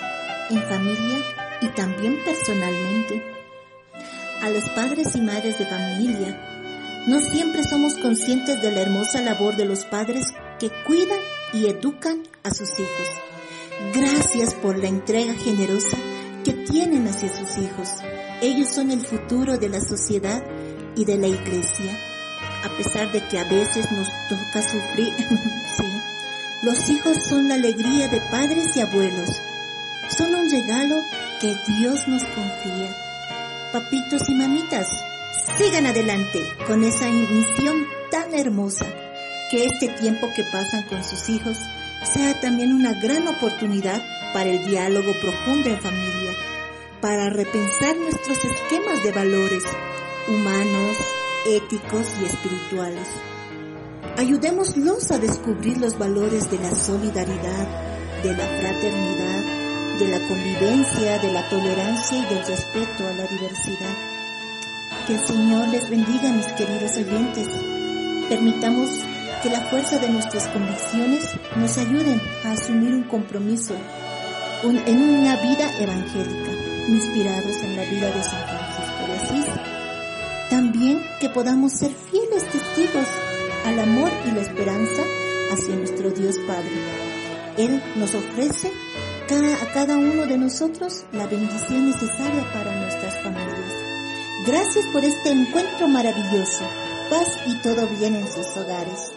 en 0.51 0.63
familia 0.63 1.19
y 1.61 1.67
también 1.69 2.19
personalmente. 2.25 3.23
A 4.43 4.51
los 4.51 4.69
padres 4.71 5.17
y 5.17 5.21
madres 5.21 5.59
de 5.59 5.67
familia, 5.67 6.41
no 7.09 7.21
siempre 7.21 7.65
somos 7.65 7.95
conscientes 7.95 8.63
de 8.63 8.71
la 8.71 8.83
hermosa 8.83 9.23
labor 9.23 9.57
de 9.57 9.65
los 9.65 9.85
padres 9.85 10.25
que 10.61 10.71
cuidan 10.87 11.19
y 11.53 11.67
educan 11.67 12.23
a 12.45 12.51
sus 12.53 12.71
hijos. 12.79 13.09
Gracias 13.93 14.55
por 14.55 14.79
la 14.79 14.87
entrega 14.87 15.35
generosa 15.35 15.97
que 16.45 16.53
tienen 16.53 17.09
hacia 17.09 17.29
sus 17.29 17.59
hijos. 17.59 17.89
Ellos 18.41 18.69
son 18.69 18.93
el 18.93 19.01
futuro 19.01 19.59
de 19.59 19.69
la 19.69 19.81
sociedad 19.81 20.45
y 20.95 21.05
de 21.05 21.17
la 21.17 21.27
iglesia. 21.27 22.10
A 22.63 22.69
pesar 22.77 23.11
de 23.13 23.27
que 23.27 23.39
a 23.39 23.45
veces 23.45 23.91
nos 23.93 24.09
toca 24.29 24.63
sufrir, 24.63 25.15
sí, 25.77 26.01
los 26.63 26.89
hijos 26.91 27.17
son 27.29 27.49
la 27.49 27.55
alegría 27.55 28.09
de 28.09 28.21
padres 28.31 28.77
y 28.77 28.81
abuelos. 28.81 29.41
Son 30.17 30.35
un 30.35 30.51
regalo 30.51 30.97
que 31.41 31.55
Dios 31.67 32.07
nos 32.07 32.23
confía. 32.25 32.95
Papitos 33.73 34.29
y 34.29 34.35
mamitas, 34.35 34.89
sigan 35.57 35.87
adelante 35.87 36.41
con 36.67 36.85
esa 36.85 37.07
misión 37.09 37.87
tan 38.11 38.35
hermosa. 38.35 38.87
Que 39.51 39.65
este 39.65 39.89
tiempo 39.89 40.29
que 40.35 40.45
pasan 40.45 40.83
con 40.85 41.03
sus 41.03 41.29
hijos 41.29 41.57
sea 42.05 42.39
también 42.41 42.73
una 42.73 42.93
gran 42.95 43.27
oportunidad 43.29 44.03
para 44.33 44.51
el 44.51 44.65
diálogo 44.67 45.13
profundo 45.21 45.69
en 45.69 45.81
familia, 45.81 46.33
para 47.01 47.31
repensar 47.31 47.97
nuestros 47.97 48.39
esquemas 48.45 49.03
de 49.03 49.13
valores 49.13 49.65
humanos, 50.29 50.97
éticos 51.47 52.07
y 52.21 52.25
espirituales. 52.25 53.09
Ayudémoslos 54.17 55.11
a 55.11 55.19
descubrir 55.19 55.79
los 55.79 55.99
valores 55.99 56.51
de 56.51 56.59
la 56.59 56.75
solidaridad, 56.75 58.23
de 58.23 58.37
la 58.37 58.47
fraternidad, 58.47 59.99
de 59.99 60.09
la 60.09 60.29
convivencia, 60.29 61.19
de 61.19 61.33
la 61.33 61.49
tolerancia 61.49 62.19
y 62.19 62.35
del 62.35 62.47
respeto 62.47 63.07
a 63.07 63.13
la 63.13 63.27
diversidad 63.27 64.11
que 65.07 65.15
el 65.15 65.27
Señor 65.27 65.69
les 65.69 65.89
bendiga, 65.89 66.31
mis 66.33 66.47
queridos 66.53 66.97
oyentes. 66.97 67.49
Permitamos 68.29 68.91
que 69.43 69.51
la 69.51 69.61
fuerza 69.63 69.99
de 69.99 70.09
nuestras 70.09 70.47
convicciones 70.49 71.29
nos 71.57 71.79
ayuden 71.79 72.21
a 72.45 72.53
asumir 72.53 72.95
un 72.95 73.05
compromiso 73.05 73.75
en 74.63 75.03
una 75.03 75.37
vida 75.37 75.71
evangélica, 75.81 76.53
inspirados 76.89 77.57
en 77.63 77.77
la 77.77 77.85
vida 77.85 78.11
de 78.11 78.23
San 78.23 78.41
Asís. 78.41 78.60
También 80.81 81.05
que 81.21 81.29
podamos 81.29 81.73
ser 81.73 81.91
fieles 81.91 82.43
testigos 82.51 83.07
al 83.67 83.81
amor 83.81 84.11
y 84.27 84.31
la 84.31 84.41
esperanza 84.41 85.03
hacia 85.53 85.77
nuestro 85.77 86.11
Dios 86.11 86.39
Padre. 86.47 86.71
Él 87.59 87.83
nos 87.97 88.15
ofrece 88.15 88.73
a 89.61 89.73
cada 89.75 89.99
uno 89.99 90.25
de 90.25 90.39
nosotros 90.39 91.05
la 91.13 91.27
bendición 91.27 91.91
necesaria 91.91 92.51
para 92.55 92.75
nuestras 92.81 93.23
familias. 93.23 93.75
Gracias 94.47 94.87
por 94.87 95.05
este 95.05 95.31
encuentro 95.31 95.87
maravilloso. 95.87 96.65
Paz 97.11 97.39
y 97.47 97.61
todo 97.61 97.87
bien 97.99 98.17
en 98.17 98.27
sus 98.27 98.57
hogares. 98.57 99.13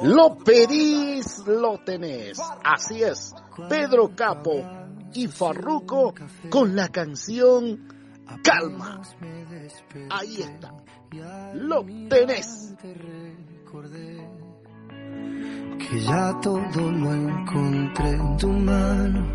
Lo 0.00 0.38
pedís, 0.38 1.42
lo 1.46 1.76
tenés. 1.84 2.40
Así 2.64 3.02
es. 3.02 3.34
Pedro 3.68 4.10
Capo 4.16 4.79
y 5.14 5.26
Farruco 5.26 6.14
con 6.50 6.76
la 6.76 6.88
canción 6.88 7.88
Calma. 8.42 9.02
Ahí 10.10 10.42
está. 10.42 10.72
Lo 11.54 11.84
tenés. 12.08 12.74
que 15.78 16.00
ya 16.02 16.38
todo 16.40 16.92
lo 16.92 17.12
encontré 17.12 18.10
en 18.10 18.36
tu 18.36 18.48
mano, 18.48 19.32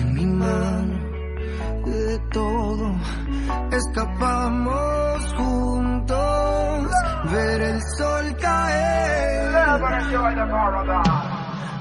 en 0.00 0.14
mi 0.14 0.26
mano. 0.26 1.06
De 1.84 2.18
todo 2.32 2.96
escapamos 3.70 5.34
juntos, 5.34 6.90
ver 7.30 7.60
el 7.60 7.82
sol 7.82 8.36
caer. 8.40 8.96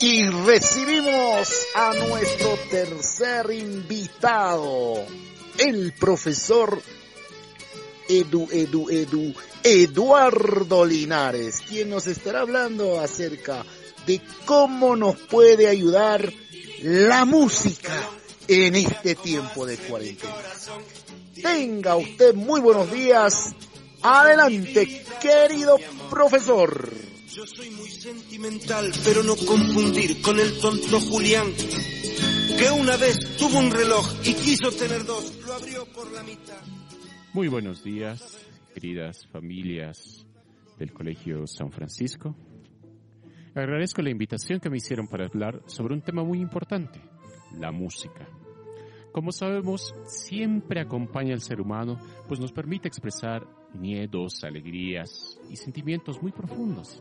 Y 0.00 0.28
recibimos 0.28 1.48
a 1.74 1.92
nuestro 1.92 2.56
tercer 2.70 3.50
invitado, 3.50 5.04
el 5.58 5.92
profesor 5.92 6.80
Edu, 8.08 8.48
Edu, 8.52 8.88
Edu, 8.90 9.34
Eduardo 9.60 10.84
Linares, 10.84 11.62
quien 11.68 11.90
nos 11.90 12.06
estará 12.06 12.42
hablando 12.42 13.00
acerca 13.00 13.64
de 14.06 14.20
cómo 14.44 14.94
nos 14.94 15.16
puede 15.16 15.66
ayudar 15.66 16.32
la 16.82 17.24
música 17.24 18.08
en 18.46 18.76
este 18.76 19.16
tiempo 19.16 19.66
de 19.66 19.78
cuarentena. 19.78 20.32
Tenga 21.42 21.96
usted 21.96 22.34
muy 22.34 22.60
buenos 22.60 22.92
días. 22.92 23.52
Adelante, 24.02 25.04
querido 25.20 25.76
profesor. 26.08 27.07
Yo 27.38 27.46
soy 27.46 27.70
muy 27.70 27.88
sentimental, 27.88 28.90
pero 29.04 29.22
no 29.22 29.36
confundir 29.36 30.20
con 30.22 30.40
el 30.40 30.58
tonto 30.58 30.98
Julián, 30.98 31.46
que 32.58 32.68
una 32.68 32.96
vez 32.96 33.36
tuvo 33.38 33.60
un 33.60 33.70
reloj 33.70 34.04
y 34.24 34.34
quiso 34.34 34.72
tener 34.72 35.04
dos, 35.04 35.46
lo 35.46 35.52
abrió 35.52 35.86
por 35.94 36.10
la 36.10 36.24
mitad. 36.24 36.60
Muy 37.32 37.46
buenos 37.46 37.84
días, 37.84 38.44
queridas 38.74 39.24
familias 39.28 40.26
del 40.80 40.92
Colegio 40.92 41.46
San 41.46 41.70
Francisco. 41.70 42.34
Agradezco 43.54 44.02
la 44.02 44.10
invitación 44.10 44.58
que 44.58 44.68
me 44.68 44.78
hicieron 44.78 45.06
para 45.06 45.26
hablar 45.26 45.62
sobre 45.66 45.94
un 45.94 46.02
tema 46.02 46.24
muy 46.24 46.40
importante, 46.40 47.00
la 47.56 47.70
música. 47.70 48.28
Como 49.12 49.30
sabemos, 49.30 49.94
siempre 50.06 50.80
acompaña 50.80 51.34
al 51.34 51.40
ser 51.42 51.60
humano, 51.60 52.00
pues 52.26 52.40
nos 52.40 52.50
permite 52.50 52.88
expresar 52.88 53.46
miedos, 53.74 54.42
alegrías 54.42 55.38
y 55.48 55.54
sentimientos 55.54 56.20
muy 56.20 56.32
profundos. 56.32 57.00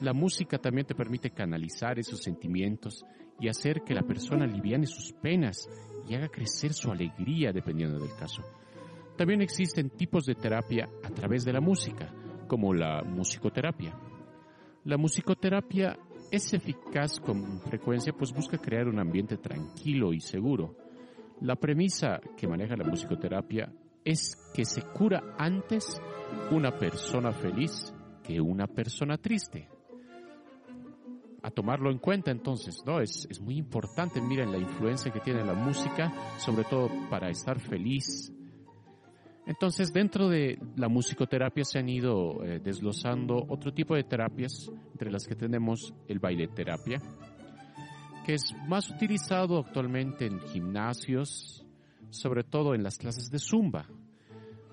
La 0.00 0.12
música 0.12 0.58
también 0.58 0.86
te 0.86 0.94
permite 0.94 1.30
canalizar 1.30 1.98
esos 1.98 2.22
sentimientos 2.22 3.04
y 3.40 3.48
hacer 3.48 3.82
que 3.82 3.94
la 3.94 4.02
persona 4.02 4.44
aliviane 4.44 4.86
sus 4.86 5.12
penas 5.12 5.68
y 6.08 6.14
haga 6.14 6.28
crecer 6.28 6.72
su 6.72 6.90
alegría 6.90 7.52
dependiendo 7.52 7.98
del 7.98 8.14
caso. 8.14 8.42
También 9.16 9.42
existen 9.42 9.90
tipos 9.90 10.24
de 10.24 10.36
terapia 10.36 10.88
a 11.02 11.10
través 11.10 11.44
de 11.44 11.52
la 11.52 11.60
música, 11.60 12.14
como 12.46 12.72
la 12.72 13.02
musicoterapia. 13.02 13.98
La 14.84 14.96
musicoterapia 14.96 15.98
es 16.30 16.54
eficaz 16.54 17.18
con 17.18 17.60
frecuencia, 17.62 18.12
pues 18.12 18.32
busca 18.32 18.58
crear 18.58 18.86
un 18.86 19.00
ambiente 19.00 19.36
tranquilo 19.36 20.12
y 20.12 20.20
seguro. 20.20 20.76
La 21.40 21.56
premisa 21.56 22.20
que 22.36 22.46
maneja 22.46 22.76
la 22.76 22.88
musicoterapia 22.88 23.72
es 24.04 24.36
que 24.54 24.64
se 24.64 24.82
cura 24.82 25.34
antes 25.36 26.00
una 26.52 26.76
persona 26.76 27.32
feliz 27.32 27.92
que 28.22 28.40
una 28.40 28.66
persona 28.66 29.18
triste. 29.18 29.68
A 31.48 31.50
tomarlo 31.50 31.90
en 31.90 31.98
cuenta 31.98 32.30
entonces, 32.30 32.82
¿no? 32.84 33.00
Es, 33.00 33.26
es 33.30 33.40
muy 33.40 33.56
importante, 33.56 34.20
miren 34.20 34.52
la 34.52 34.58
influencia 34.58 35.10
que 35.10 35.20
tiene 35.20 35.42
la 35.42 35.54
música, 35.54 36.12
sobre 36.36 36.64
todo 36.64 36.90
para 37.08 37.30
estar 37.30 37.58
feliz, 37.58 38.30
entonces, 39.48 39.94
dentro 39.94 40.28
de 40.28 40.58
la 40.76 40.90
musicoterapia 40.90 41.64
se 41.64 41.78
han 41.78 41.88
ido 41.88 42.44
eh, 42.44 42.60
desglosando 42.62 43.46
otro 43.48 43.72
tipo 43.72 43.94
de 43.94 44.04
terapias, 44.04 44.70
entre 44.92 45.10
las 45.10 45.26
que 45.26 45.34
tenemos 45.36 45.94
el 46.06 46.18
baileterapia, 46.18 47.00
que 48.26 48.34
es 48.34 48.54
más 48.68 48.90
utilizado 48.90 49.58
actualmente 49.58 50.26
en 50.26 50.38
gimnasios, 50.38 51.64
sobre 52.10 52.44
todo 52.44 52.74
en 52.74 52.82
las 52.82 52.98
clases 52.98 53.30
de 53.30 53.38
zumba, 53.38 53.86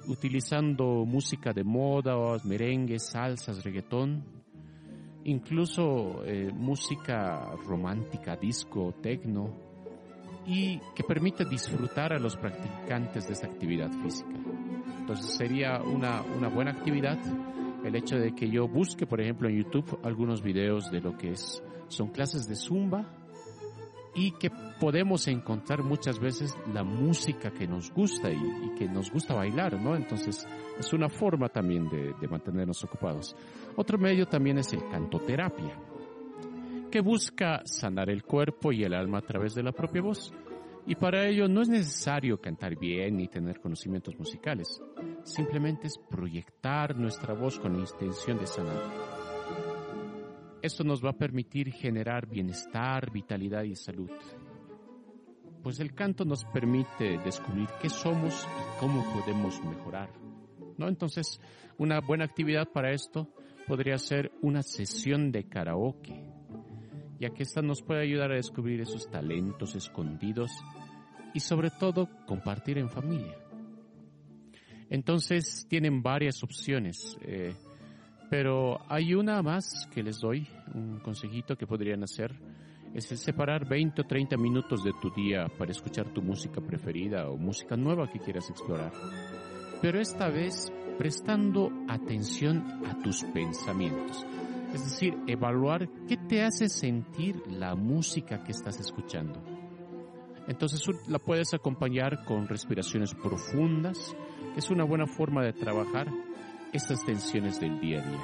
utilizando 0.07 1.05
música 1.05 1.53
de 1.53 1.63
moda, 1.63 2.37
merengue, 2.43 2.99
salsas, 2.99 3.63
reggaetón, 3.63 4.25
incluso 5.25 6.23
eh, 6.25 6.51
música 6.53 7.51
romántica, 7.65 8.35
disco, 8.35 8.93
tecno, 9.01 9.53
y 10.47 10.79
que 10.95 11.03
permite 11.03 11.45
disfrutar 11.45 12.13
a 12.13 12.19
los 12.19 12.35
practicantes 12.37 13.27
de 13.27 13.33
esta 13.33 13.47
actividad 13.47 13.91
física. 14.03 14.35
Entonces 14.99 15.35
sería 15.35 15.81
una, 15.81 16.21
una 16.21 16.49
buena 16.49 16.71
actividad 16.71 17.17
el 17.83 17.95
hecho 17.95 18.17
de 18.17 18.33
que 18.33 18.49
yo 18.49 18.67
busque, 18.67 19.05
por 19.05 19.21
ejemplo, 19.21 19.47
en 19.47 19.57
YouTube 19.57 19.99
algunos 20.03 20.41
videos 20.41 20.89
de 20.91 21.01
lo 21.01 21.17
que 21.17 21.31
es, 21.31 21.63
son 21.87 22.09
clases 22.09 22.47
de 22.47 22.55
zumba 22.55 23.05
y 24.15 24.31
que 24.31 24.49
podemos 24.79 25.27
encontrar 25.27 25.83
muchas 25.83 26.19
veces 26.19 26.57
la 26.73 26.83
música 26.83 27.51
que 27.51 27.67
nos 27.67 27.91
gusta 27.91 28.31
y, 28.31 28.37
y 28.37 28.75
que 28.77 28.87
nos 28.87 29.11
gusta 29.11 29.35
bailar, 29.35 29.79
¿no? 29.79 29.95
Entonces 29.95 30.47
es 30.79 30.93
una 30.93 31.09
forma 31.09 31.49
también 31.49 31.89
de, 31.89 32.13
de 32.19 32.27
mantenernos 32.27 32.83
ocupados. 32.83 33.35
Otro 33.75 33.97
medio 33.97 34.25
también 34.25 34.57
es 34.57 34.71
el 34.73 34.87
cantoterapia, 34.87 35.77
que 36.89 37.01
busca 37.01 37.61
sanar 37.65 38.09
el 38.09 38.23
cuerpo 38.23 38.71
y 38.71 38.83
el 38.83 38.93
alma 38.93 39.17
a 39.17 39.21
través 39.21 39.53
de 39.53 39.63
la 39.63 39.73
propia 39.73 40.01
voz. 40.01 40.33
Y 40.87 40.95
para 40.95 41.27
ello 41.27 41.47
no 41.47 41.61
es 41.61 41.67
necesario 41.69 42.39
cantar 42.39 42.77
bien 42.77 43.17
ni 43.17 43.27
tener 43.27 43.59
conocimientos 43.59 44.17
musicales. 44.17 44.81
simplemente 45.23 45.87
es 45.87 45.97
proyectar 45.97 46.95
nuestra 46.95 47.33
voz 47.33 47.59
con 47.59 47.73
la 47.73 47.79
intención 47.79 48.37
de 48.37 48.47
sanar. 48.47 49.14
Esto 50.65 50.83
nos 50.83 51.05
va 51.05 51.11
a 51.11 51.17
permitir 51.17 51.71
generar 51.71 52.27
bienestar, 52.27 53.11
vitalidad 53.11 53.61
y 53.61 53.75
salud. 53.75 54.09
Pues 55.61 55.79
el 55.79 55.93
canto 55.93 56.25
nos 56.25 56.43
permite 56.45 57.19
descubrir 57.19 57.69
qué 57.79 57.87
somos 57.87 58.33
y 58.43 58.79
cómo 58.79 59.03
podemos 59.13 59.63
mejorar. 59.63 60.09
¿No? 60.79 60.87
Entonces, 60.87 61.39
una 61.77 61.99
buena 62.01 62.25
actividad 62.25 62.67
para 62.73 62.93
esto 62.93 63.29
podría 63.67 63.99
ser 63.99 64.31
una 64.41 64.63
sesión 64.63 65.31
de 65.31 65.47
karaoke, 65.47 66.19
ya 67.19 67.29
que 67.29 67.43
esta 67.43 67.61
nos 67.61 67.83
puede 67.83 68.01
ayudar 68.01 68.31
a 68.31 68.37
descubrir 68.37 68.81
esos 68.81 69.07
talentos 69.11 69.75
escondidos 69.75 70.49
y 71.35 71.41
sobre 71.41 71.69
todo 71.69 72.09
compartir 72.25 72.79
en 72.79 72.89
familia. 72.89 73.37
Entonces 74.89 75.67
tienen 75.69 76.01
varias 76.01 76.41
opciones, 76.41 77.19
eh, 77.21 77.53
pero 78.29 78.79
hay 78.89 79.13
una 79.13 79.41
más 79.41 79.87
que 79.93 80.03
les 80.03 80.19
doy, 80.19 80.47
un 80.73 80.99
consejito 80.99 81.55
que 81.55 81.67
podrían 81.67 82.03
hacer, 82.03 82.33
es 82.93 83.05
separar 83.07 83.67
20 83.67 84.01
o 84.01 84.05
30 84.05 84.37
minutos 84.37 84.83
de 84.83 84.93
tu 85.01 85.09
día 85.11 85.47
para 85.57 85.71
escuchar 85.71 86.13
tu 86.13 86.21
música 86.21 86.61
preferida 86.61 87.29
o 87.29 87.37
música 87.37 87.75
nueva 87.75 88.09
que 88.09 88.19
quieras 88.19 88.49
explorar. 88.49 88.93
Pero 89.81 89.99
esta 89.99 90.29
vez 90.29 90.71
prestando 90.97 91.71
atención 91.89 92.63
a 92.87 92.97
tus 93.03 93.23
pensamientos. 93.25 94.25
Es 94.73 94.83
decir, 94.83 95.13
evaluar 95.27 95.89
qué 96.07 96.17
te 96.17 96.43
hace 96.43 96.69
sentir 96.69 97.35
la 97.47 97.75
música 97.75 98.43
que 98.43 98.51
estás 98.51 98.79
escuchando. 98.79 99.41
Entonces 100.47 100.81
la 101.07 101.19
puedes 101.19 101.53
acompañar 101.53 102.23
con 102.23 102.47
respiraciones 102.47 103.13
profundas, 103.13 104.15
es 104.55 104.69
una 104.69 104.83
buena 104.83 105.07
forma 105.07 105.43
de 105.43 105.53
trabajar 105.53 106.07
estas 106.75 107.05
tensiones 107.05 107.59
del 107.59 107.79
día 107.79 108.01
a 108.01 108.07
día. 108.07 108.19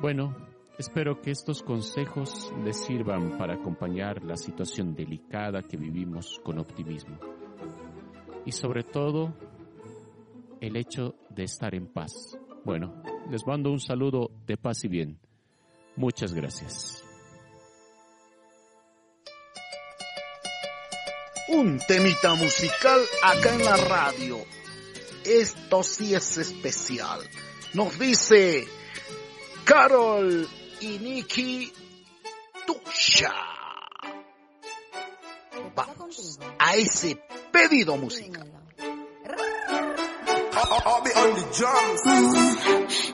Bueno, 0.00 0.34
espero 0.78 1.20
que 1.20 1.30
estos 1.30 1.62
consejos 1.62 2.52
les 2.64 2.82
sirvan 2.84 3.36
para 3.36 3.54
acompañar 3.54 4.22
la 4.24 4.36
situación 4.36 4.94
delicada 4.94 5.62
que 5.62 5.76
vivimos 5.76 6.40
con 6.42 6.58
optimismo. 6.58 7.18
Y 8.46 8.52
sobre 8.52 8.84
todo, 8.84 9.34
el 10.60 10.76
hecho 10.76 11.14
de 11.28 11.44
estar 11.44 11.74
en 11.74 11.92
paz. 11.92 12.38
Bueno, 12.64 13.02
les 13.30 13.46
mando 13.46 13.70
un 13.70 13.80
saludo 13.80 14.30
de 14.46 14.56
paz 14.56 14.84
y 14.84 14.88
bien. 14.88 15.18
Muchas 15.96 16.32
gracias. 16.32 17.04
Un 21.48 21.78
temita 21.86 22.34
musical 22.36 23.00
acá 23.22 23.54
en 23.54 23.64
la 23.64 23.76
radio. 23.76 24.38
Esto 25.24 25.82
sí 25.82 26.14
es 26.14 26.38
especial. 26.38 27.20
Nos 27.74 27.98
dice 27.98 28.66
Carol 29.64 30.48
y 30.80 30.98
Nicky 30.98 31.72
Tusha. 32.66 33.34
Vamos 35.74 36.38
a 36.58 36.74
ese 36.74 37.22
pedido 37.52 37.96
musical. 37.96 38.50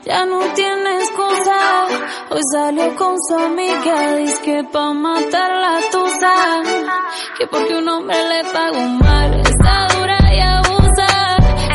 Ya 0.03 0.25
no 0.25 0.39
tiene 0.53 0.97
excusa, 0.97 1.87
hoy 2.29 2.41
salió 2.51 2.95
con 2.95 3.15
su 3.19 3.35
amiga, 3.35 4.15
dice 4.15 4.41
que 4.41 4.63
pa' 4.71 4.93
matar 4.93 5.51
la 5.51 5.89
tusa, 5.89 6.63
que 7.37 7.47
porque 7.47 7.75
un 7.75 7.87
hombre 7.89 8.17
le 8.29 8.43
pagó 8.51 8.79
mal, 8.79 9.46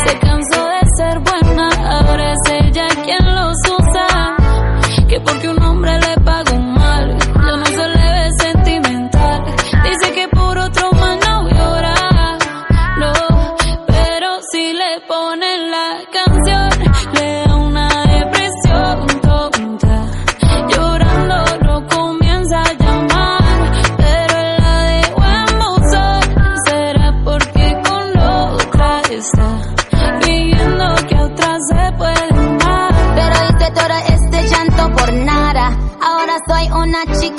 se 0.06 0.18
cansó 0.18 0.68
de 0.68 0.80
ser 0.96 1.18
buena, 1.20 1.68
ahora 1.68 2.32
es 2.32 2.52
ella 2.52 2.86
quien 3.04 3.34
los 3.34 3.56
usa, 3.78 4.36
que 5.08 5.20
porque 5.20 5.48
un 5.48 5.61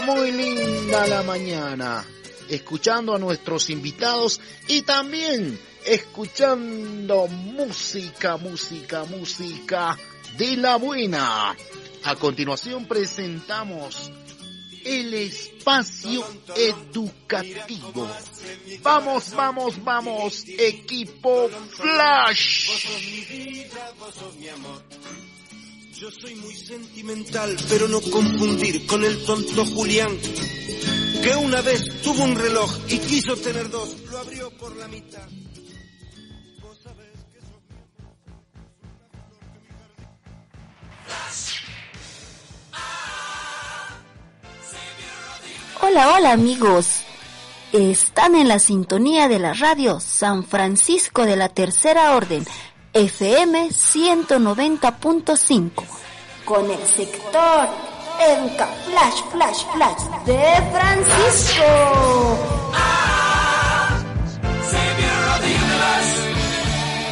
Muy 0.00 0.32
linda 0.32 1.06
la 1.06 1.22
mañana. 1.22 2.04
escuchando 2.48 3.14
a 3.14 3.18
nuestros 3.18 3.70
invitados 3.70 4.40
y 4.68 4.82
también 4.82 5.58
escuchando 5.86 7.26
música, 7.28 8.36
música, 8.36 9.04
música 9.04 9.96
de 10.36 10.56
la 10.56 10.76
buena. 10.76 11.56
A 12.04 12.16
continuación 12.16 12.86
presentamos 12.86 14.10
el 14.84 15.14
espacio 15.14 16.26
educativo. 16.56 18.10
Vamos, 18.82 19.32
vamos, 19.34 19.82
vamos, 19.82 20.44
equipo 20.58 21.48
Flash. 21.70 22.68
Yo 26.04 26.10
soy 26.10 26.34
muy 26.34 26.54
sentimental, 26.54 27.56
pero 27.70 27.88
no 27.88 27.98
confundir 27.98 28.84
con 28.84 29.02
el 29.02 29.24
tonto 29.24 29.64
Julián, 29.64 30.14
que 31.22 31.34
una 31.34 31.62
vez 31.62 32.02
tuvo 32.02 32.24
un 32.24 32.36
reloj 32.36 32.70
y 32.90 32.98
quiso 32.98 33.34
tener 33.36 33.70
dos, 33.70 33.88
lo 34.10 34.18
abrió 34.18 34.50
por 34.58 34.76
la 34.76 34.86
mitad. 34.88 35.26
Hola, 45.80 46.12
hola 46.12 46.32
amigos. 46.32 47.00
Están 47.72 48.34
en 48.34 48.48
la 48.48 48.58
sintonía 48.58 49.26
de 49.28 49.38
la 49.38 49.54
radio 49.54 49.98
San 50.00 50.44
Francisco 50.44 51.24
de 51.24 51.36
la 51.36 51.48
Tercera 51.48 52.14
Orden, 52.14 52.44
FM 52.94 53.68
190.5, 53.70 55.84
con 56.44 56.70
el 56.70 56.86
sector 56.86 57.68
Educa 58.20 58.68
Flash, 58.86 59.24
Flash, 59.32 59.64
Flash 59.74 60.04
de 60.24 60.40
Francisco. 60.70 61.64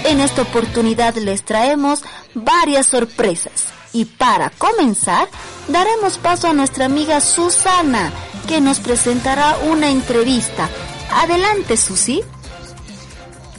En 0.05 0.21
esta 0.21 0.43
oportunidad 0.43 1.17
les 1.17 1.45
traemos 1.45 2.05
varias 2.35 2.87
sorpresas. 2.87 3.65
Y 3.93 4.05
para 4.05 4.51
comenzar, 4.51 5.29
daremos 5.67 6.19
paso 6.19 6.47
a 6.47 6.53
nuestra 6.53 6.85
amiga 6.87 7.21
Susana, 7.21 8.13
que 8.47 8.61
nos 8.61 8.79
presentará 8.79 9.57
una 9.69 9.91
entrevista. 9.91 10.69
Adelante, 11.13 11.77
Susi. 11.77 12.23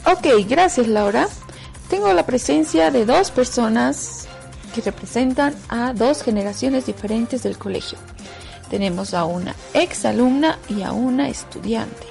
Ok, 0.06 0.26
gracias, 0.48 0.88
Laura. 0.88 1.28
Tengo 1.88 2.12
la 2.12 2.26
presencia 2.26 2.90
de 2.90 3.04
dos 3.04 3.30
personas 3.30 4.26
que 4.74 4.80
representan 4.80 5.54
a 5.68 5.92
dos 5.92 6.22
generaciones 6.22 6.86
diferentes 6.86 7.42
del 7.42 7.58
colegio. 7.58 7.98
Tenemos 8.70 9.14
a 9.14 9.24
una 9.24 9.54
ex 9.74 10.04
alumna 10.04 10.58
y 10.68 10.82
a 10.82 10.92
una 10.92 11.28
estudiante 11.28 12.06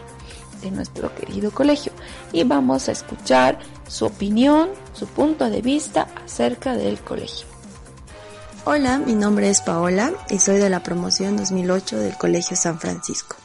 de 0.62 0.71
nuestro 0.71 1.13
querido 1.15 1.51
colegio 1.51 1.91
y 2.31 2.43
vamos 2.43 2.88
a 2.88 2.93
escuchar 2.93 3.59
su 3.88 4.05
opinión, 4.05 4.69
su 4.93 5.07
punto 5.07 5.49
de 5.49 5.62
vista 5.62 6.07
acerca 6.23 6.75
del 6.75 6.99
colegio. 6.99 7.47
Hola, 8.65 8.97
mi 8.99 9.13
nombre 9.13 9.49
es 9.49 9.59
Paola 9.59 10.13
y 10.29 10.39
soy 10.39 10.57
de 10.57 10.69
la 10.69 10.81
promoción 10.81 11.36
2008 11.36 11.97
del 11.97 12.17
Colegio 12.17 12.55
San 12.55 12.79
Francisco. 12.79 13.42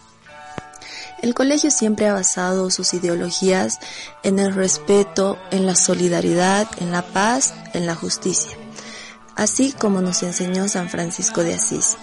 El 1.21 1.35
colegio 1.35 1.71
siempre 1.71 2.07
ha 2.07 2.13
basado 2.13 2.71
sus 2.71 2.95
ideologías 2.95 3.81
en 4.23 4.39
el 4.39 4.55
respeto, 4.55 5.37
en 5.51 5.67
la 5.67 5.75
solidaridad, 5.75 6.69
en 6.79 6.93
la 6.93 7.03
paz, 7.03 7.55
en 7.75 7.87
la 7.87 7.97
justicia, 7.97 8.53
así 9.35 9.73
como 9.73 10.01
nos 10.01 10.23
enseñó 10.23 10.69
San 10.69 10.89
Francisco 10.89 11.43
de 11.43 11.55
Asís. 11.55 11.97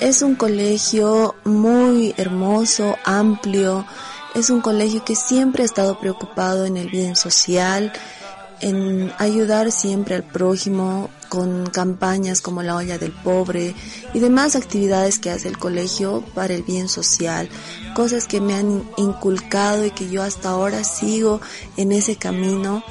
Es 0.00 0.22
un 0.22 0.34
colegio 0.34 1.36
muy 1.44 2.12
hermoso, 2.16 2.96
amplio, 3.04 3.86
es 4.34 4.50
un 4.50 4.60
colegio 4.60 5.04
que 5.04 5.14
siempre 5.14 5.62
ha 5.62 5.66
estado 5.66 6.00
preocupado 6.00 6.64
en 6.64 6.76
el 6.76 6.88
bien 6.88 7.14
social, 7.14 7.92
en 8.60 9.12
ayudar 9.18 9.72
siempre 9.72 10.14
al 10.14 10.24
prójimo 10.24 11.10
con 11.28 11.66
campañas 11.66 12.40
como 12.40 12.62
la 12.62 12.76
olla 12.76 12.98
del 12.98 13.12
pobre 13.12 13.74
y 14.12 14.18
demás 14.18 14.56
actividades 14.56 15.18
que 15.18 15.30
hace 15.30 15.48
el 15.48 15.58
colegio 15.58 16.24
para 16.34 16.54
el 16.54 16.62
bien 16.62 16.88
social, 16.88 17.48
cosas 17.94 18.26
que 18.26 18.40
me 18.40 18.54
han 18.54 18.84
inculcado 18.96 19.86
y 19.86 19.90
que 19.92 20.10
yo 20.10 20.22
hasta 20.22 20.50
ahora 20.50 20.84
sigo 20.84 21.40
en 21.76 21.92
ese 21.92 22.16
camino. 22.16 22.82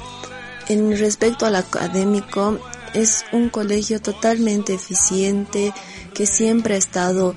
En 0.68 0.96
respecto 0.96 1.46
al 1.46 1.56
académico, 1.56 2.58
es 2.94 3.24
un 3.32 3.50
colegio 3.50 4.00
totalmente 4.00 4.74
eficiente 4.74 5.72
que 6.14 6.26
siempre 6.26 6.74
ha 6.74 6.78
estado 6.78 7.34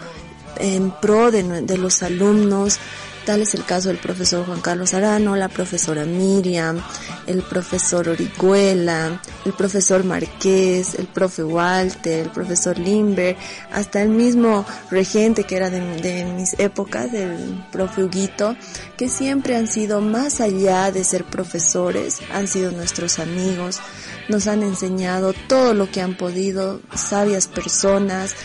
en 0.57 0.91
pro 0.91 1.31
de, 1.31 1.43
de 1.61 1.77
los 1.77 2.03
alumnos, 2.03 2.79
Tal 3.25 3.41
es 3.41 3.55
el 3.55 3.63
caso 3.63 3.87
del 3.87 3.99
profesor 3.99 4.45
Juan 4.45 4.59
Carlos 4.59 4.93
Arano, 4.93 5.37
la 5.37 5.47
profesora 5.47 6.03
Miriam, 6.03 6.83
el 7.25 7.41
profesor 7.41 8.09
Orihuela, 8.09 9.21
el 9.45 9.53
profesor 9.53 10.03
Marqués, 10.03 10.95
el 10.95 11.07
profe 11.07 11.41
Walter, 11.41 12.25
el 12.25 12.31
profesor 12.31 12.77
Limber, 12.77 13.37
hasta 13.71 14.01
el 14.01 14.09
mismo 14.09 14.65
regente 14.91 15.45
que 15.45 15.55
era 15.55 15.69
de, 15.69 16.25
mis 16.35 16.59
épocas, 16.59 17.13
del 17.13 17.63
profe 17.71 18.03
Huguito, 18.03 18.57
que 18.97 19.07
siempre 19.07 19.55
han 19.55 19.67
sido 19.67 20.01
más 20.01 20.41
allá 20.41 20.91
de 20.91 21.05
ser 21.05 21.23
profesores, 21.23 22.19
han 22.33 22.49
sido 22.49 22.71
nuestros 22.71 23.19
amigos, 23.19 23.79
nos 24.27 24.47
han 24.47 24.63
enseñado 24.63 25.33
todo 25.47 25.73
lo 25.73 25.89
que 25.89 26.01
han 26.01 26.17
podido, 26.17 26.81
sabias 26.93 27.47
personas, 27.47 28.35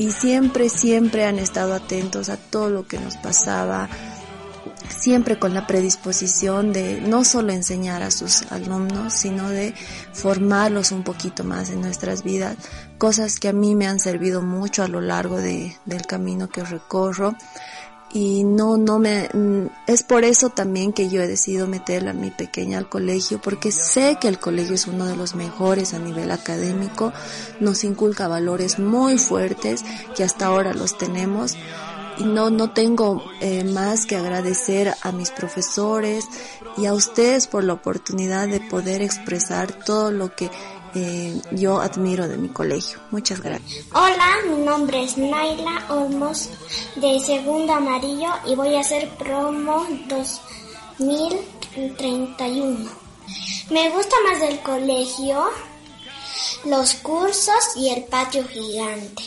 y 0.00 0.12
siempre, 0.12 0.70
siempre 0.70 1.26
han 1.26 1.38
estado 1.38 1.74
atentos 1.74 2.30
a 2.30 2.38
todo 2.38 2.70
lo 2.70 2.86
que 2.86 2.98
nos 2.98 3.18
pasaba, 3.18 3.90
siempre 4.96 5.38
con 5.38 5.54
la 5.54 5.66
predisposición 5.66 6.72
de 6.72 7.00
no 7.00 7.24
solo 7.24 7.52
enseñar 7.52 8.02
a 8.02 8.10
sus 8.10 8.42
alumnos, 8.50 9.14
sino 9.14 9.48
de 9.48 9.74
formarlos 10.12 10.92
un 10.92 11.04
poquito 11.04 11.44
más 11.44 11.70
en 11.70 11.80
nuestras 11.80 12.22
vidas, 12.22 12.56
cosas 12.98 13.38
que 13.38 13.48
a 13.48 13.52
mí 13.52 13.74
me 13.74 13.86
han 13.86 14.00
servido 14.00 14.42
mucho 14.42 14.82
a 14.82 14.88
lo 14.88 15.00
largo 15.00 15.36
de, 15.38 15.76
del 15.86 16.06
camino 16.06 16.48
que 16.48 16.64
recorro. 16.64 17.34
Y 18.12 18.42
no, 18.42 18.76
no 18.76 18.98
me, 18.98 19.28
mm, 19.32 19.68
es 19.86 20.02
por 20.02 20.24
eso 20.24 20.50
también 20.50 20.92
que 20.92 21.08
yo 21.08 21.22
he 21.22 21.28
decidido 21.28 21.68
meterla 21.68 22.10
a 22.10 22.14
mi 22.14 22.32
pequeña 22.32 22.76
al 22.78 22.88
colegio, 22.88 23.40
porque 23.40 23.70
sé 23.70 24.18
que 24.20 24.26
el 24.26 24.40
colegio 24.40 24.74
es 24.74 24.88
uno 24.88 25.06
de 25.06 25.16
los 25.16 25.36
mejores 25.36 25.94
a 25.94 26.00
nivel 26.00 26.32
académico, 26.32 27.12
nos 27.60 27.84
inculca 27.84 28.26
valores 28.26 28.80
muy 28.80 29.16
fuertes 29.16 29.84
que 30.16 30.24
hasta 30.24 30.46
ahora 30.46 30.74
los 30.74 30.98
tenemos 30.98 31.56
no, 32.24 32.50
no 32.50 32.72
tengo 32.72 33.24
eh, 33.40 33.64
más 33.64 34.06
que 34.06 34.16
agradecer 34.16 34.94
a 35.02 35.12
mis 35.12 35.30
profesores 35.30 36.24
y 36.76 36.86
a 36.86 36.92
ustedes 36.92 37.46
por 37.46 37.64
la 37.64 37.74
oportunidad 37.74 38.48
de 38.48 38.60
poder 38.60 39.02
expresar 39.02 39.72
todo 39.84 40.10
lo 40.10 40.34
que 40.34 40.50
eh, 40.94 41.40
yo 41.52 41.80
admiro 41.80 42.26
de 42.28 42.36
mi 42.36 42.48
colegio. 42.48 42.98
Muchas 43.10 43.40
gracias. 43.40 43.86
Hola, 43.92 44.38
mi 44.48 44.56
nombre 44.64 45.04
es 45.04 45.16
Naila 45.16 45.86
Olmos 45.88 46.50
de 46.96 47.20
Segundo 47.20 47.74
Amarillo 47.74 48.32
y 48.46 48.56
voy 48.56 48.74
a 48.74 48.80
hacer 48.80 49.08
promo 49.10 49.86
2031. 50.98 52.90
Me 53.70 53.90
gusta 53.90 54.16
más 54.28 54.40
del 54.40 54.58
colegio, 54.60 55.44
los 56.64 56.94
cursos 56.94 57.76
y 57.76 57.90
el 57.90 58.02
patio 58.04 58.44
gigante. 58.48 59.22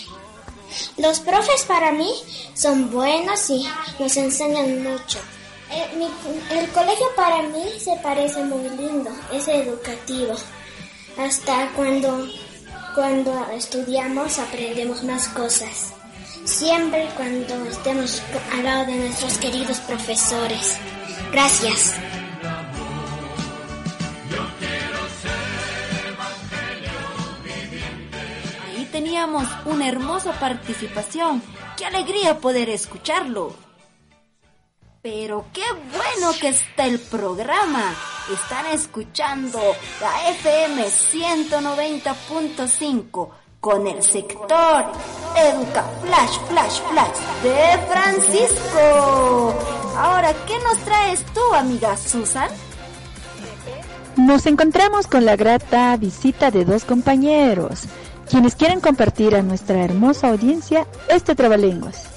Los 0.98 1.20
profes 1.20 1.64
para 1.68 1.92
mí 1.92 2.12
son 2.54 2.92
buenos 2.92 3.50
y 3.50 3.68
nos 4.00 4.16
enseñan 4.18 4.84
mucho. 4.84 5.20
Eh, 5.72 6.08
el, 6.52 6.70
colegio 6.70 7.08
para 7.16 7.42
mí 7.44 7.64
se 7.80 7.96
parece 8.04 8.44
muy 8.44 8.70
lindo, 8.70 9.10
es 9.34 9.48
educativo. 9.48 10.36
Hasta 11.18 11.70
cuando, 11.76 12.28
cuando 12.94 13.48
estudiamos 13.54 14.40
aprendemos 14.40 15.04
más 15.04 15.28
cosas. 15.30 15.94
Siempre 16.46 17.10
cuando 17.16 17.66
estemos 17.66 18.22
al 18.52 18.64
lado 18.64 18.86
de 18.86 18.96
nuestros 18.98 19.38
queridos 19.38 19.80
profesores. 19.80 20.78
Gracias. 21.32 21.96
Teníamos 28.94 29.46
una 29.66 29.90
hermosa 29.90 30.32
participación. 30.40 31.44
¡Qué 31.76 31.86
alegría 31.86 32.38
poder 32.38 32.70
escucharlo! 32.70 33.54
Pero 35.02 35.48
qué 35.52 35.66
bueno 35.92 36.32
que 36.40 36.48
está 36.50 36.86
el 36.86 37.00
programa. 37.00 37.92
Están 38.32 38.68
escuchando 38.68 39.60
la 40.00 40.30
FM 40.30 40.86
190.5 40.86 43.30
con 43.60 43.88
el 43.88 44.04
sector 44.04 44.86
Educa 45.36 45.84
Flash 46.04 46.38
Flash 46.48 46.80
Flash 46.92 47.18
de 47.42 47.80
Francisco. 47.90 49.56
Ahora, 49.98 50.36
¿qué 50.46 50.60
nos 50.60 50.78
traes 50.86 51.26
tú, 51.34 51.42
amiga 51.56 51.98
Susan? 51.98 52.52
Nos 54.18 54.46
encontramos 54.46 55.08
con 55.08 55.26
la 55.26 55.36
grata 55.36 55.98
visita 55.98 56.52
de 56.52 56.64
dos 56.64 56.86
compañeros 56.86 57.88
quienes 58.30 58.56
quieren 58.56 58.80
compartir 58.80 59.36
a 59.36 59.42
nuestra 59.42 59.84
hermosa 59.84 60.30
audiencia 60.30 60.88
este 61.10 61.36
trabalenguas. 61.36 62.08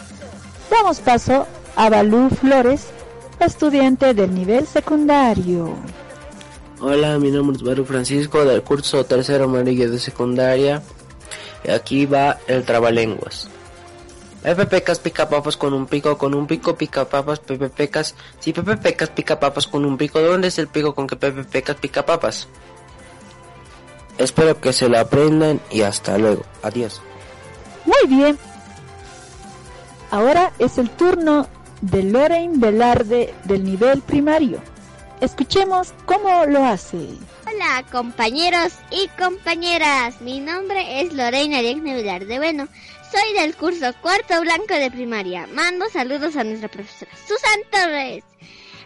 Damos 0.71 1.01
paso 1.01 1.47
a 1.77 1.89
Balú 1.91 2.31
Flores, 2.31 2.87
estudiante 3.41 4.15
del 4.15 4.35
nivel 4.35 4.67
secundario. 4.67 5.75
Hola, 6.81 7.19
mi 7.19 7.31
nombre 7.31 7.57
es 7.57 7.63
Balú 7.63 7.85
Francisco 7.85 8.45
del 8.45 8.63
curso 8.63 9.05
tercero 9.05 9.45
amarillo 9.45 9.91
de 9.91 9.99
secundaria. 9.99 10.83
Y 11.65 11.71
aquí 11.71 12.07
va 12.07 12.39
el 12.47 12.65
trabalenguas. 12.65 13.49
Pepe 14.43 14.67
Pecas 14.67 15.01
pica 15.01 15.29
papas 15.29 15.57
con 15.57 15.73
un 15.73 15.87
pico, 15.87 16.17
con 16.17 16.33
un 16.33 16.47
pico 16.47 16.77
pica 16.77 17.05
papas, 17.05 17.41
Pepe 17.41 17.69
Pecas. 17.69 18.15
Si 18.39 18.53
Pepe 18.53 18.77
Pecas 18.77 19.11
pica 19.11 19.41
papas 19.41 19.67
con 19.67 19.85
un 19.85 19.97
pico, 19.97 20.21
¿dónde 20.21 20.49
es 20.49 20.59
el 20.59 20.69
pico 20.69 20.95
con 20.95 21.09
que 21.09 21.17
Pepe 21.17 21.43
Pecas 21.43 21.77
pica 21.77 22.07
papas? 22.07 22.47
Espero 24.19 24.61
que 24.61 24.73
se 24.73 24.89
lo 24.89 24.99
aprendan 24.99 25.61
y 25.71 25.83
hasta 25.83 26.19
luego. 26.19 26.45
Adiós. 26.63 27.03
Muy 27.85 28.17
bien. 28.17 28.39
Ahora 30.11 30.53
es 30.59 30.79
el 30.79 30.89
turno 30.91 31.49
de 31.81 32.03
Lorraine 32.03 32.59
Velarde 32.59 33.35
del 33.45 33.65
nivel 33.65 34.01
primario. 34.03 34.61
Escuchemos 35.21 35.95
cómo 36.05 36.47
lo 36.47 36.65
hace. 36.65 36.99
Hola 37.47 37.85
compañeros 37.91 38.75
y 38.91 39.09
compañeras, 39.19 40.21
mi 40.21 40.41
nombre 40.41 41.01
es 41.01 41.15
Lorena 41.15 41.59
Ariadne 41.59 41.95
Velarde. 41.95 42.39
Bueno, 42.39 42.69
soy 43.11 43.33
del 43.41 43.57
curso 43.57 43.93
cuarto 44.03 44.41
blanco 44.41 44.75
de 44.75 44.91
primaria. 44.91 45.47
Mando 45.47 45.89
saludos 45.89 46.37
a 46.37 46.45
nuestra 46.45 46.69
profesora 46.69 47.11
Susan 47.27 47.61
Torres, 47.71 48.25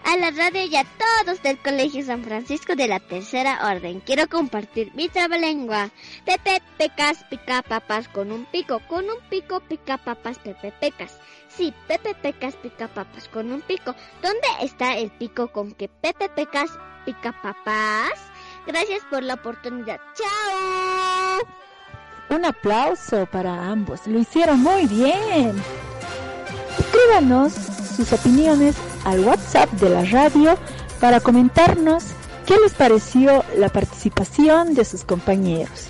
a 0.05 0.17
la 0.17 0.31
radio 0.31 0.65
y 0.65 0.77
a 0.77 0.85
todos 0.85 1.43
del 1.43 1.59
Colegio 1.59 2.05
San 2.05 2.25
Francisco 2.25 2.75
de 2.75 2.89
la 2.89 3.01
Tercera 3.01 3.71
Orden. 3.71 4.01
Quiero 4.01 4.29
compartir 4.29 4.93
mi 4.95 5.09
trabalengua. 5.09 5.91
Pepe 6.25 6.63
pecas 6.79 7.25
pica 7.31 7.63
papas 7.63 8.09
con 8.09 8.33
un 8.33 8.45
pico, 8.47 8.81
con 8.89 9.05
un 9.05 9.21
pico 9.29 9.61
pica 9.61 9.99
papas 9.99 10.39
Pepe 10.39 10.73
pecas. 10.81 11.19
Sí, 11.49 11.75
Pepe 11.87 12.15
pecas 12.15 12.55
pica 12.57 12.89
papas 12.89 13.29
con 13.29 13.53
un 13.53 13.61
pico. 13.61 13.95
¿Dónde 14.23 14.49
está 14.63 14.97
el 14.97 15.11
pico 15.11 15.49
con 15.49 15.73
que 15.73 15.89
Pepe 15.89 16.29
pecas 16.29 16.71
pica 17.05 17.33
papas? 17.43 18.13
Gracias 18.67 19.03
por 19.11 19.23
la 19.23 19.35
oportunidad. 19.35 20.01
¡Chao! 20.15 21.41
Un 22.37 22.45
aplauso 22.45 23.27
para 23.27 23.69
ambos. 23.69 24.07
Lo 24.07 24.19
hicieron 24.19 24.61
muy 24.61 24.87
bien. 24.87 25.61
Escríbanos 26.79 27.80
sus 28.01 28.19
opiniones 28.19 28.75
al 29.05 29.21
WhatsApp 29.21 29.71
de 29.73 29.91
la 29.91 30.05
radio 30.05 30.57
para 31.01 31.21
comentarnos 31.21 32.05
qué 32.47 32.57
les 32.59 32.73
pareció 32.73 33.45
la 33.57 33.69
participación 33.69 34.75
de 34.75 34.85
sus 34.85 35.05
compañeros. 35.05 35.89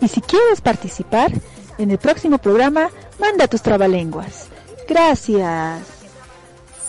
Y 0.00 0.08
si 0.08 0.20
quieres 0.20 0.60
participar 0.60 1.32
en 1.78 1.90
el 1.90 1.98
próximo 1.98 2.38
programa, 2.38 2.88
manda 3.18 3.48
tus 3.48 3.62
trabalenguas. 3.62 4.46
Gracias. 4.88 5.80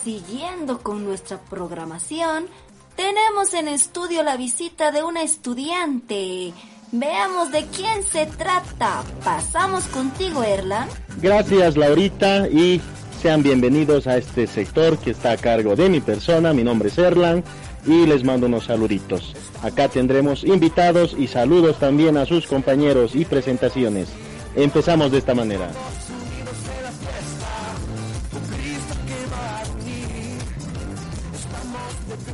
Siguiendo 0.04 0.78
con 0.78 1.04
nuestra 1.04 1.38
programación, 1.38 2.46
tenemos 2.94 3.52
en 3.54 3.68
estudio 3.68 4.22
la 4.22 4.36
visita 4.36 4.92
de 4.92 5.02
una 5.02 5.22
estudiante. 5.22 6.52
Veamos 6.92 7.50
de 7.50 7.66
quién 7.66 8.04
se 8.04 8.26
trata. 8.26 9.02
Pasamos 9.24 9.84
contigo, 9.86 10.42
Erlan. 10.44 10.88
Gracias, 11.20 11.76
Laurita, 11.76 12.48
y 12.48 12.80
sean 13.26 13.42
bienvenidos 13.42 14.06
a 14.06 14.18
este 14.18 14.46
sector 14.46 14.98
que 14.98 15.10
está 15.10 15.32
a 15.32 15.36
cargo 15.36 15.74
de 15.74 15.88
mi 15.88 16.00
persona. 16.00 16.52
Mi 16.52 16.62
nombre 16.62 16.90
es 16.90 16.98
Erlan 16.98 17.42
y 17.84 18.06
les 18.06 18.22
mando 18.22 18.46
unos 18.46 18.66
saluditos. 18.66 19.34
Acá 19.64 19.88
tendremos 19.88 20.44
invitados 20.44 21.16
y 21.18 21.26
saludos 21.26 21.80
también 21.80 22.16
a 22.18 22.24
sus 22.24 22.46
compañeros 22.46 23.16
y 23.16 23.24
presentaciones. 23.24 24.10
Empezamos 24.54 25.10
de 25.10 25.18
esta 25.18 25.34
manera. 25.34 25.68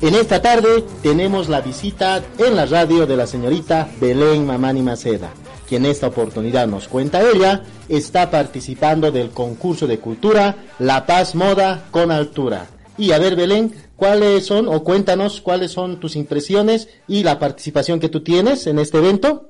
En 0.03 0.15
esta 0.15 0.43
tarde 0.43 0.85
tenemos 1.03 1.49
la 1.49 1.63
visita 1.63 2.23
en 2.37 2.55
la 2.55 2.67
radio 2.67 3.07
de 3.07 3.17
la 3.17 3.27
señorita 3.27 3.89
Belén 3.99 4.45
Mamani 4.45 4.83
Maceda, 4.83 5.31
quien 5.73 5.87
en 5.87 5.91
esta 5.91 6.09
oportunidad 6.09 6.67
nos 6.67 6.87
cuenta 6.87 7.27
ella, 7.27 7.63
está 7.89 8.31
participando 8.31 9.11
del 9.11 9.31
concurso 9.31 9.87
de 9.87 9.99
cultura 9.99 10.67
La 10.79 11.07
Paz 11.07 11.35
Moda 11.35 11.89
con 11.91 12.11
Altura. 12.11 12.69
Y 12.99 13.13
a 13.13 13.19
ver 13.19 13.37
Belén, 13.37 13.73
¿cuáles 13.97 14.45
son 14.45 14.69
o 14.69 14.85
cuéntanos 14.85 15.41
cuáles 15.41 15.73
son 15.73 15.99
tus 15.99 16.15
impresiones 16.15 16.91
y 17.09 17.23
la 17.23 17.39
participación 17.39 18.01
que 18.01 18.11
tú 18.11 18.23
tienes 18.23 18.67
en 18.67 18.79
este 18.79 18.99
evento? 18.99 19.49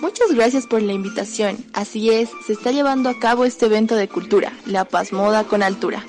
Muchas 0.00 0.32
gracias 0.34 0.66
por 0.66 0.80
la 0.80 0.94
invitación. 0.94 1.58
Así 1.74 2.08
es, 2.08 2.30
se 2.46 2.54
está 2.54 2.72
llevando 2.72 3.10
a 3.10 3.18
cabo 3.18 3.44
este 3.44 3.66
evento 3.66 3.94
de 3.94 4.08
cultura, 4.08 4.54
La 4.64 4.86
Paz 4.86 5.12
Moda 5.12 5.44
con 5.44 5.62
Altura 5.62 6.02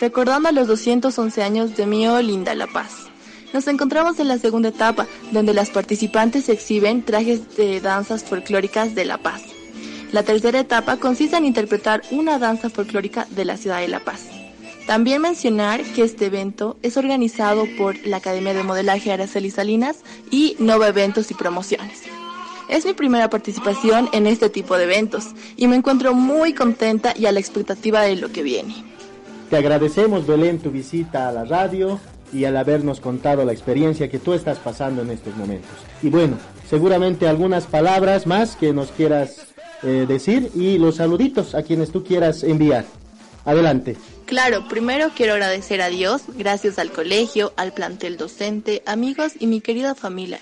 recordando 0.00 0.50
los 0.52 0.66
211 0.68 1.42
años 1.42 1.76
de 1.76 1.86
Mío 1.86 2.20
Linda 2.20 2.54
La 2.54 2.66
Paz. 2.66 3.05
Nos 3.52 3.68
encontramos 3.68 4.18
en 4.18 4.28
la 4.28 4.38
segunda 4.38 4.70
etapa, 4.70 5.06
donde 5.30 5.54
las 5.54 5.70
participantes 5.70 6.48
exhiben 6.48 7.02
trajes 7.02 7.56
de 7.56 7.80
danzas 7.80 8.24
folclóricas 8.24 8.94
de 8.94 9.04
La 9.04 9.18
Paz. 9.18 9.42
La 10.12 10.22
tercera 10.22 10.60
etapa 10.60 10.96
consiste 10.98 11.36
en 11.36 11.44
interpretar 11.44 12.02
una 12.10 12.38
danza 12.38 12.70
folclórica 12.70 13.26
de 13.30 13.44
la 13.44 13.56
ciudad 13.56 13.80
de 13.80 13.88
La 13.88 14.00
Paz. 14.00 14.26
También 14.86 15.22
mencionar 15.22 15.82
que 15.82 16.04
este 16.04 16.26
evento 16.26 16.76
es 16.82 16.96
organizado 16.96 17.64
por 17.76 17.96
la 18.06 18.18
Academia 18.18 18.54
de 18.54 18.62
Modelaje 18.62 19.12
Araceli 19.12 19.50
Salinas 19.50 19.98
y 20.30 20.56
Nova 20.58 20.88
Eventos 20.88 21.30
y 21.30 21.34
Promociones. 21.34 22.02
Es 22.68 22.84
mi 22.84 22.94
primera 22.94 23.30
participación 23.30 24.08
en 24.12 24.26
este 24.26 24.48
tipo 24.48 24.76
de 24.76 24.84
eventos 24.84 25.28
y 25.56 25.66
me 25.66 25.76
encuentro 25.76 26.14
muy 26.14 26.52
contenta 26.52 27.14
y 27.16 27.26
a 27.26 27.32
la 27.32 27.40
expectativa 27.40 28.02
de 28.02 28.16
lo 28.16 28.30
que 28.30 28.42
viene. 28.42 28.74
Te 29.50 29.56
agradecemos, 29.56 30.26
Belén, 30.26 30.58
tu 30.58 30.70
visita 30.70 31.28
a 31.28 31.32
la 31.32 31.44
radio 31.44 32.00
y 32.36 32.44
al 32.44 32.56
habernos 32.56 33.00
contado 33.00 33.44
la 33.44 33.52
experiencia 33.52 34.10
que 34.10 34.18
tú 34.18 34.34
estás 34.34 34.58
pasando 34.58 35.02
en 35.02 35.10
estos 35.10 35.34
momentos. 35.36 35.70
Y 36.02 36.10
bueno, 36.10 36.36
seguramente 36.68 37.26
algunas 37.26 37.66
palabras 37.66 38.26
más 38.26 38.56
que 38.56 38.72
nos 38.72 38.90
quieras 38.90 39.46
eh, 39.82 40.04
decir 40.06 40.50
y 40.54 40.78
los 40.78 40.96
saluditos 40.96 41.54
a 41.54 41.62
quienes 41.62 41.90
tú 41.90 42.04
quieras 42.04 42.42
enviar. 42.42 42.84
Adelante. 43.44 43.96
Claro, 44.26 44.66
primero 44.68 45.10
quiero 45.14 45.34
agradecer 45.34 45.80
a 45.80 45.88
Dios, 45.88 46.22
gracias 46.36 46.78
al 46.78 46.90
colegio, 46.90 47.52
al 47.56 47.72
plantel 47.72 48.16
docente, 48.16 48.82
amigos 48.84 49.32
y 49.38 49.46
mi 49.46 49.60
querida 49.60 49.94
familia 49.94 50.40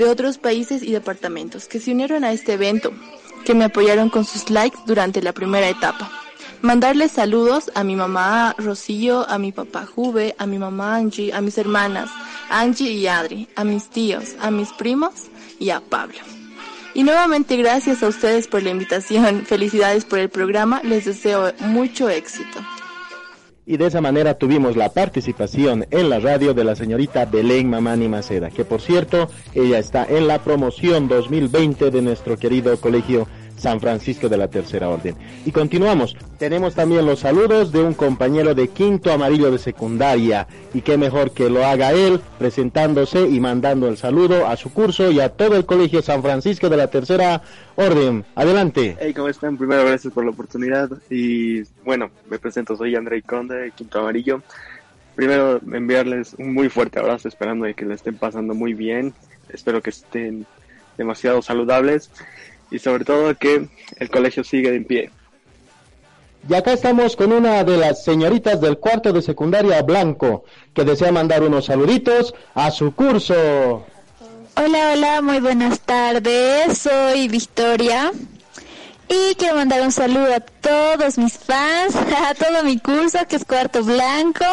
de 0.00 0.06
otros 0.06 0.38
países 0.38 0.82
y 0.82 0.92
departamentos 0.92 1.68
que 1.68 1.78
se 1.78 1.92
unieron 1.92 2.24
a 2.24 2.32
este 2.32 2.54
evento, 2.54 2.90
que 3.44 3.54
me 3.54 3.64
apoyaron 3.64 4.08
con 4.08 4.24
sus 4.24 4.48
likes 4.48 4.78
durante 4.86 5.20
la 5.20 5.34
primera 5.34 5.68
etapa. 5.68 6.10
Mandarles 6.62 7.12
saludos 7.12 7.70
a 7.74 7.84
mi 7.84 7.96
mamá 7.96 8.54
Rocío, 8.58 9.26
a 9.30 9.38
mi 9.38 9.50
papá 9.50 9.86
Juve, 9.86 10.34
a 10.36 10.44
mi 10.44 10.58
mamá 10.58 10.96
Angie, 10.96 11.32
a 11.32 11.40
mis 11.40 11.56
hermanas 11.56 12.10
Angie 12.50 12.90
y 12.90 13.06
Adri, 13.06 13.48
a 13.56 13.64
mis 13.64 13.88
tíos, 13.88 14.34
a 14.40 14.50
mis 14.50 14.70
primos 14.72 15.28
y 15.58 15.70
a 15.70 15.80
Pablo. 15.80 16.18
Y 16.92 17.02
nuevamente 17.02 17.56
gracias 17.56 18.02
a 18.02 18.08
ustedes 18.08 18.46
por 18.46 18.62
la 18.62 18.70
invitación, 18.70 19.42
felicidades 19.46 20.04
por 20.04 20.18
el 20.18 20.28
programa, 20.28 20.82
les 20.84 21.06
deseo 21.06 21.52
mucho 21.60 22.10
éxito. 22.10 22.60
Y 23.64 23.76
de 23.76 23.86
esa 23.86 24.00
manera 24.00 24.34
tuvimos 24.34 24.76
la 24.76 24.92
participación 24.92 25.86
en 25.90 26.10
la 26.10 26.18
radio 26.18 26.52
de 26.52 26.64
la 26.64 26.74
señorita 26.74 27.24
Belén 27.24 27.70
Mamani 27.70 28.08
Maceda, 28.08 28.50
que 28.50 28.64
por 28.64 28.82
cierto, 28.82 29.30
ella 29.54 29.78
está 29.78 30.04
en 30.04 30.26
la 30.26 30.40
promoción 30.42 31.08
2020 31.08 31.90
de 31.90 32.02
nuestro 32.02 32.36
querido 32.36 32.78
colegio 32.80 33.28
San 33.60 33.80
Francisco 33.80 34.28
de 34.28 34.36
la 34.36 34.48
Tercera 34.48 34.88
Orden. 34.88 35.14
Y 35.44 35.52
continuamos. 35.52 36.16
Tenemos 36.38 36.74
también 36.74 37.06
los 37.06 37.20
saludos 37.20 37.70
de 37.70 37.82
un 37.82 37.94
compañero 37.94 38.54
de 38.54 38.68
quinto 38.68 39.12
amarillo 39.12 39.50
de 39.50 39.58
secundaria. 39.58 40.46
Y 40.74 40.80
qué 40.80 40.96
mejor 40.96 41.32
que 41.32 41.50
lo 41.50 41.64
haga 41.64 41.92
él 41.92 42.20
presentándose 42.38 43.28
y 43.28 43.38
mandando 43.40 43.88
el 43.88 43.96
saludo 43.96 44.46
a 44.46 44.56
su 44.56 44.72
curso 44.72 45.10
y 45.10 45.20
a 45.20 45.28
todo 45.28 45.56
el 45.56 45.66
Colegio 45.66 46.02
San 46.02 46.22
Francisco 46.22 46.68
de 46.68 46.76
la 46.76 46.88
Tercera 46.88 47.42
Orden. 47.76 48.24
Adelante. 48.34 48.96
Hey, 48.98 49.14
¿cómo 49.14 49.28
están? 49.28 49.56
Primero, 49.56 49.84
gracias 49.84 50.12
por 50.12 50.24
la 50.24 50.30
oportunidad. 50.30 50.90
Y 51.10 51.62
bueno, 51.84 52.10
me 52.28 52.38
presento, 52.38 52.76
soy 52.76 52.96
André 52.96 53.22
Conde, 53.22 53.56
de 53.56 53.70
quinto 53.72 54.00
amarillo. 54.00 54.42
Primero, 55.14 55.60
enviarles 55.72 56.34
un 56.38 56.54
muy 56.54 56.70
fuerte 56.70 56.98
abrazo, 56.98 57.28
esperando 57.28 57.66
que 57.74 57.84
le 57.84 57.94
estén 57.94 58.16
pasando 58.16 58.54
muy 58.54 58.72
bien. 58.72 59.12
Espero 59.50 59.82
que 59.82 59.90
estén 59.90 60.46
demasiado 60.96 61.42
saludables 61.42 62.10
y 62.70 62.78
sobre 62.78 63.04
todo 63.04 63.34
que 63.36 63.68
el 63.96 64.10
colegio 64.10 64.44
sigue 64.44 64.70
de 64.70 64.80
pie. 64.80 65.10
Y 66.48 66.54
acá 66.54 66.72
estamos 66.72 67.16
con 67.16 67.32
una 67.32 67.62
de 67.64 67.76
las 67.76 68.02
señoritas 68.02 68.60
del 68.60 68.78
cuarto 68.78 69.12
de 69.12 69.20
secundaria 69.20 69.82
Blanco, 69.82 70.44
que 70.72 70.84
desea 70.84 71.12
mandar 71.12 71.42
unos 71.42 71.66
saluditos 71.66 72.34
a 72.54 72.70
su 72.70 72.94
curso. 72.94 73.84
Hola, 74.56 74.92
hola, 74.92 75.22
muy 75.22 75.40
buenas 75.40 75.80
tardes, 75.80 76.78
soy 76.78 77.28
Victoria. 77.28 78.10
Y 79.08 79.34
quiero 79.34 79.56
mandar 79.56 79.82
un 79.82 79.92
saludo 79.92 80.32
a 80.34 80.40
todos 80.40 81.18
mis 81.18 81.36
fans, 81.36 81.94
a 82.28 82.34
todo 82.34 82.62
mi 82.64 82.78
curso 82.78 83.18
que 83.28 83.36
es 83.36 83.44
Cuarto 83.44 83.84
Blanco. 83.84 84.44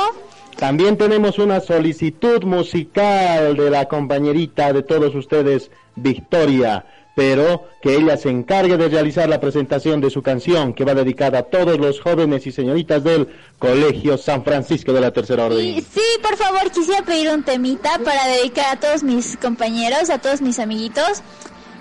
También 0.58 0.98
tenemos 0.98 1.38
una 1.38 1.60
solicitud 1.62 2.44
musical 2.44 3.56
de 3.56 3.70
la 3.70 3.86
compañerita 3.86 4.74
de 4.74 4.82
todos 4.82 5.14
ustedes, 5.14 5.70
Victoria 5.96 6.84
pero 7.18 7.68
que 7.82 7.96
ella 7.96 8.16
se 8.16 8.30
encargue 8.30 8.78
de 8.78 8.90
realizar 8.90 9.28
la 9.28 9.40
presentación 9.40 10.00
de 10.02 10.12
su 10.12 10.22
canción 10.22 10.76
que 10.76 10.86
va 10.86 10.94
dedicada 10.94 11.40
a 11.40 11.44
todos 11.44 11.80
los 11.80 12.00
jóvenes 12.00 12.46
y 12.46 12.52
señoritas 12.52 13.04
del 13.04 13.28
Colegio 13.58 14.20
San 14.20 14.44
Francisco 14.44 14.94
de 14.94 15.02
la 15.02 15.10
Tercera 15.10 15.46
Orden. 15.46 15.66
Y 15.66 15.82
sí, 15.82 16.04
por 16.22 16.38
favor, 16.38 16.70
quisiera 16.70 17.02
pedir 17.02 17.32
un 17.32 17.42
temita 17.42 17.98
para 18.06 18.28
dedicar 18.28 18.78
a 18.78 18.80
todos 18.80 19.02
mis 19.02 19.36
compañeros, 19.36 20.12
a 20.12 20.20
todos 20.20 20.44
mis 20.44 20.60
amiguitos. 20.60 21.24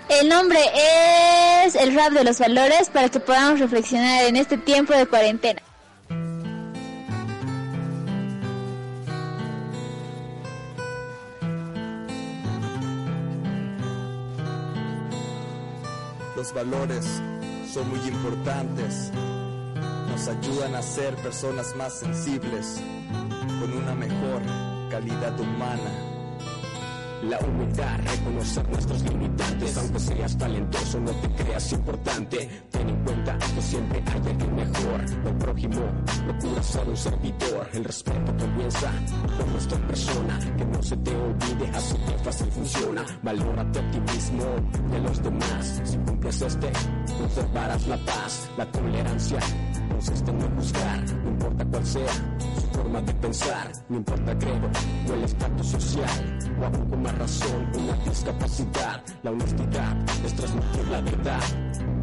El 0.08 0.30
nombre 0.30 0.58
es 1.66 1.74
El 1.74 1.94
rap 1.94 2.12
de 2.12 2.24
los 2.24 2.38
valores 2.38 2.88
para 2.88 3.10
que 3.10 3.20
podamos 3.20 3.60
reflexionar 3.60 4.24
en 4.24 4.36
este 4.36 4.56
tiempo 4.56 4.94
de 4.94 5.04
cuarentena. 5.04 5.60
Los 16.36 16.52
valores 16.52 17.06
son 17.72 17.88
muy 17.88 17.98
importantes. 18.06 19.10
Nos 20.06 20.28
ayudan 20.28 20.74
a 20.74 20.82
ser 20.82 21.14
personas 21.16 21.74
más 21.76 21.94
sensibles, 21.98 22.78
con 23.58 23.72
una 23.72 23.94
mejor 23.94 24.42
calidad 24.90 25.40
humana. 25.40 26.15
La 27.28 27.40
humildad, 27.40 27.98
reconocer 28.04 28.68
nuestros 28.68 29.02
limitantes. 29.02 29.76
Aunque 29.78 29.98
seas 29.98 30.38
talentoso, 30.38 31.00
no 31.00 31.10
te 31.10 31.28
creas 31.42 31.72
importante. 31.72 32.48
Ten 32.70 32.88
en 32.88 33.04
cuenta 33.04 33.36
que 33.38 33.62
siempre 33.62 34.02
hay 34.06 34.30
alguien 34.30 34.54
mejor. 34.54 35.00
El 35.24 35.34
prójimo, 35.36 35.80
procura 36.24 36.62
ser 36.62 36.88
un 36.88 36.96
servidor. 36.96 37.68
El 37.72 37.84
respeto 37.84 38.36
comienza 38.38 38.92
por 39.36 39.48
nuestra 39.48 39.78
persona. 39.88 40.38
Que 40.56 40.64
no 40.66 40.82
se 40.82 40.96
te 40.98 41.16
olvide, 41.16 41.68
así 41.74 41.96
que 41.96 42.24
fácil 42.24 42.46
funciona. 42.52 43.04
Valórate 43.22 43.78
a 43.80 43.90
ti 43.90 44.00
de 44.90 45.00
los 45.00 45.22
demás. 45.22 45.80
Si 45.84 45.96
cumples 45.98 46.42
este, 46.42 46.70
conservarás 47.18 47.86
la 47.88 47.96
paz, 48.04 48.48
la 48.56 48.70
tolerancia. 48.70 49.40
Consiste 49.90 50.30
en 50.30 50.38
no 50.38 50.48
juzgar, 50.56 51.02
no 51.24 51.30
importa 51.30 51.64
cuál 51.64 51.86
sea 51.86 52.12
forma 52.86 53.02
de 53.02 53.14
pensar, 53.14 53.72
no 53.88 53.96
importa 53.96 54.38
credo 54.38 54.70
o 55.10 55.14
el 55.14 55.24
estatus 55.24 55.66
social, 55.66 56.38
o 56.60 56.64
aún 56.66 56.88
con 56.88 57.02
más 57.02 57.18
razón 57.18 57.68
una 57.74 57.94
discapacidad. 58.08 59.02
La 59.24 59.32
honestidad 59.32 59.96
es 60.24 60.34
transmitir 60.34 60.86
la 60.88 61.00
verdad 61.00 61.42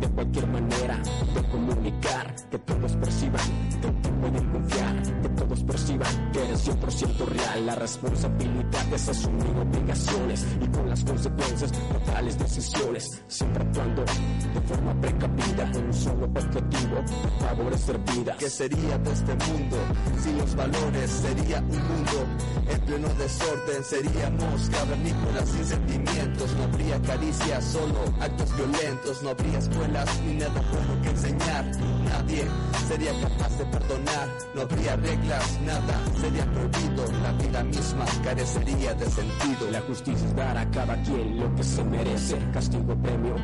de 0.01 0.07
cualquier 0.09 0.47
manera 0.47 0.99
de 1.33 1.43
comunicar, 1.49 2.35
que 2.51 2.59
todos 2.59 2.91
perciban 2.97 3.41
que 3.81 3.87
ti 3.87 4.09
pueden 4.21 4.49
confiar, 4.51 5.01
que 5.21 5.29
todos 5.29 5.63
perciban 5.63 6.31
que 6.33 6.43
eres 6.43 6.67
100% 6.67 7.25
real. 7.27 7.65
La 7.65 7.75
responsabilidad 7.75 8.93
es 8.93 9.07
asumir 9.07 9.55
obligaciones 9.55 10.45
y 10.61 10.67
con 10.67 10.89
las 10.89 11.03
consecuencias 11.05 11.71
de 11.71 12.11
tales 12.11 12.37
decisiones, 12.37 13.23
siempre 13.27 13.63
actuando 13.63 14.03
de 14.03 14.61
forma 14.67 14.99
precavida 14.99 15.71
con 15.71 15.85
un 15.85 15.93
solo 15.93 16.25
objetivo, 16.25 17.03
favorecer 17.39 17.97
vidas. 17.99 18.37
¿Qué 18.37 18.49
sería 18.49 18.97
de 18.97 19.11
este 19.13 19.33
mundo 19.35 19.77
sin 20.21 20.37
los 20.37 20.55
valores? 20.55 20.72
Sería 20.73 21.59
un 21.59 21.87
mundo 21.87 22.25
en 22.69 22.81
pleno 22.81 23.07
desorden, 23.15 23.83
seríamos 23.83 24.69
cavernícolas 24.69 25.49
sin 25.49 25.65
sentimientos, 25.65 26.53
no 26.53 26.63
habría 26.63 27.01
caricias, 27.01 27.63
solo 27.65 27.99
actos 28.19 28.55
violentos, 28.55 29.21
no 29.21 29.29
habría 29.29 29.59
escuelas 29.59 30.21
ni 30.25 30.35
nada 30.35 30.61
bueno 30.71 31.01
que 31.01 31.09
enseñar, 31.09 31.65
nadie 32.05 32.45
sería 32.87 33.11
capaz 33.21 33.57
de 33.57 33.65
perdonar, 33.65 34.29
no 34.55 34.61
habría 34.61 34.95
reglas, 34.95 35.59
nada 35.65 36.01
sería 36.19 36.45
prohibido, 36.51 37.05
la 37.21 37.31
vida 37.33 37.63
misma 37.63 38.05
carecería 38.23 38.93
de 38.93 39.05
sentido. 39.05 39.71
La 39.71 39.81
justicia 39.81 40.27
es 40.27 40.35
dar 40.35 40.57
a 40.57 40.69
cada 40.71 41.01
quien 41.03 41.39
lo 41.39 41.53
que 41.55 41.63
se 41.63 41.83
merece, 41.83 42.37
castigo 42.53 42.95
premio, 43.01 43.35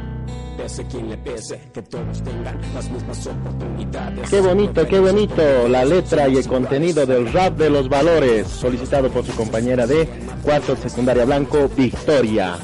que. 4.22 4.30
Qué 4.30 4.42
bonito, 4.42 4.88
qué 4.88 5.00
bonito 5.00 5.68
la 5.68 5.86
letra 5.86 6.28
y 6.28 6.38
el 6.38 6.48
contenido 6.48 7.06
del 7.06 7.32
rap 7.32 7.58
de 7.58 7.70
los 7.70 7.90
valores, 7.90 8.48
solicitado 8.48 9.10
por 9.10 9.26
su 9.26 9.34
compañera 9.36 9.88
de 9.88 10.08
cuarto 10.44 10.76
secundaria 10.76 11.26
blanco, 11.26 11.70
Victoria. 11.76 12.58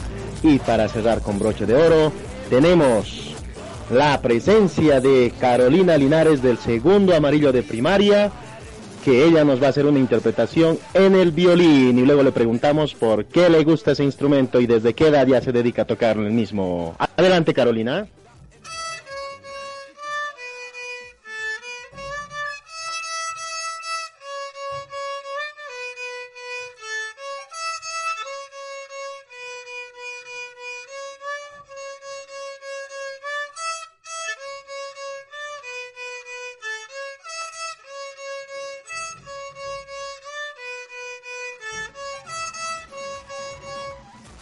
Y 0.43 0.60
para 0.60 0.88
cerrar 0.88 1.22
con 1.22 1.39
broche 1.39 1.66
de 1.66 1.76
oro, 1.76 2.12
tenemos 2.50 3.36
la 3.89 4.20
presencia 4.22 5.00
de 5.00 5.34
Carolina 5.39 5.98
Linares 5.98 6.41
del 6.41 6.58
segundo 6.58 7.16
amarillo 7.16 7.52
de 7.52 7.64
primaria, 7.64 8.32
que 9.06 9.24
ella 9.24 9.45
nos 9.45 9.62
va 9.62 9.68
a 9.68 9.70
hacer 9.70 9.86
una 9.86 9.99
interpretación 9.99 10.80
en 10.95 11.14
el 11.14 11.30
violín 11.32 11.99
y 11.99 12.01
luego 12.01 12.24
le 12.24 12.32
preguntamos 12.32 12.95
por 12.95 13.26
qué 13.26 13.51
le 13.51 13.64
gusta 13.64 13.91
ese 13.91 14.03
instrumento 14.03 14.60
y 14.60 14.66
desde 14.66 14.95
qué 14.95 15.10
edad 15.10 15.28
ya 15.28 15.39
se 15.41 15.51
dedica 15.51 15.84
a 15.84 15.86
tocar 15.86 16.18
el 16.18 16.32
mismo. 16.32 16.95
Adelante 17.16 17.53
Carolina. 17.53 18.08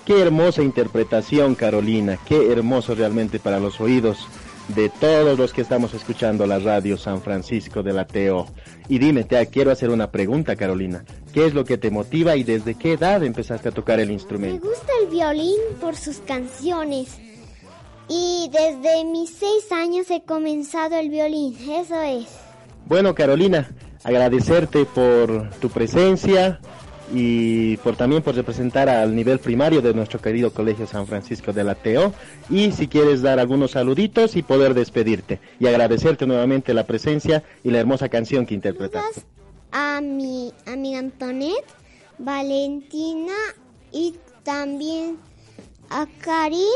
Qué 0.05 0.21
hermosa 0.21 0.61
interpretación, 0.61 1.55
Carolina. 1.55 2.19
Qué 2.25 2.51
hermoso 2.51 2.93
realmente 2.93 3.39
para 3.39 3.59
los 3.59 3.79
oídos 3.79 4.27
de 4.69 4.89
todos 4.89 5.37
los 5.37 5.53
que 5.53 5.61
estamos 5.61 5.93
escuchando 5.93 6.45
la 6.45 6.59
radio 6.59 6.97
San 6.97 7.21
Francisco 7.21 7.83
del 7.83 7.99
Ateo. 7.99 8.47
Y 8.89 8.99
dime, 8.99 9.23
te 9.23 9.45
quiero 9.47 9.71
hacer 9.71 9.89
una 9.89 10.11
pregunta, 10.11 10.55
Carolina. 10.55 11.05
¿Qué 11.33 11.45
es 11.45 11.53
lo 11.53 11.63
que 11.63 11.77
te 11.77 11.89
motiva 11.89 12.35
y 12.35 12.43
desde 12.43 12.75
qué 12.75 12.93
edad 12.93 13.23
empezaste 13.23 13.69
a 13.69 13.71
tocar 13.71 13.99
el 13.99 14.07
Me 14.07 14.13
instrumento? 14.13 14.67
gusta 14.67 14.91
el 15.01 15.07
violín 15.09 15.59
por 15.79 15.95
sus 15.95 16.17
canciones. 16.17 17.17
Y 18.09 18.49
desde 18.51 19.05
mis 19.05 19.29
seis 19.29 19.71
años 19.71 20.11
he 20.11 20.21
comenzado 20.23 20.97
el 20.97 21.09
violín, 21.09 21.55
eso 21.69 22.01
es. 22.01 22.27
Bueno, 22.85 23.15
Carolina, 23.15 23.71
agradecerte 24.03 24.83
por 24.83 25.49
tu 25.61 25.69
presencia 25.69 26.59
y 27.13 27.77
por 27.77 27.95
también 27.95 28.23
por 28.23 28.33
representar 28.35 28.89
al 28.89 29.15
nivel 29.15 29.37
primario 29.37 29.81
de 29.81 29.93
nuestro 29.93 30.19
querido 30.19 30.51
Colegio 30.51 30.87
San 30.87 31.05
Francisco 31.05 31.53
del 31.53 31.69
Ateo. 31.69 32.11
Y 32.49 32.71
si 32.71 32.87
quieres 32.87 33.21
dar 33.21 33.39
algunos 33.39 33.71
saluditos 33.71 34.35
y 34.35 34.41
poder 34.41 34.73
despedirte. 34.73 35.39
Y 35.59 35.67
agradecerte 35.67 36.25
nuevamente 36.25 36.73
la 36.73 36.87
presencia 36.87 37.43
y 37.63 37.69
la 37.69 37.79
hermosa 37.79 38.09
canción 38.09 38.47
que 38.47 38.55
interpretaste. 38.55 39.21
A 39.71 40.01
mi 40.01 40.51
amiga 40.65 40.99
Antoinette, 40.99 41.65
Valentina 42.17 43.33
y 43.91 44.15
también 44.43 45.17
a 45.91 46.07
Karin 46.19 46.67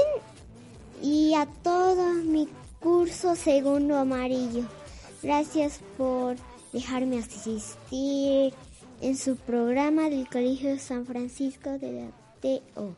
y 1.01 1.33
a 1.33 1.47
todo 1.63 2.13
mi 2.13 2.47
curso 2.79 3.35
segundo 3.35 3.97
amarillo. 3.97 4.63
Gracias 5.23 5.79
por 5.97 6.35
dejarme 6.73 7.17
asistir 7.17 8.53
en 9.01 9.17
su 9.17 9.35
programa 9.35 10.09
del 10.09 10.27
Colegio 10.27 10.77
San 10.79 11.05
Francisco 11.05 11.77
de 11.77 11.91
la 11.91 12.07
TO. 12.41 12.95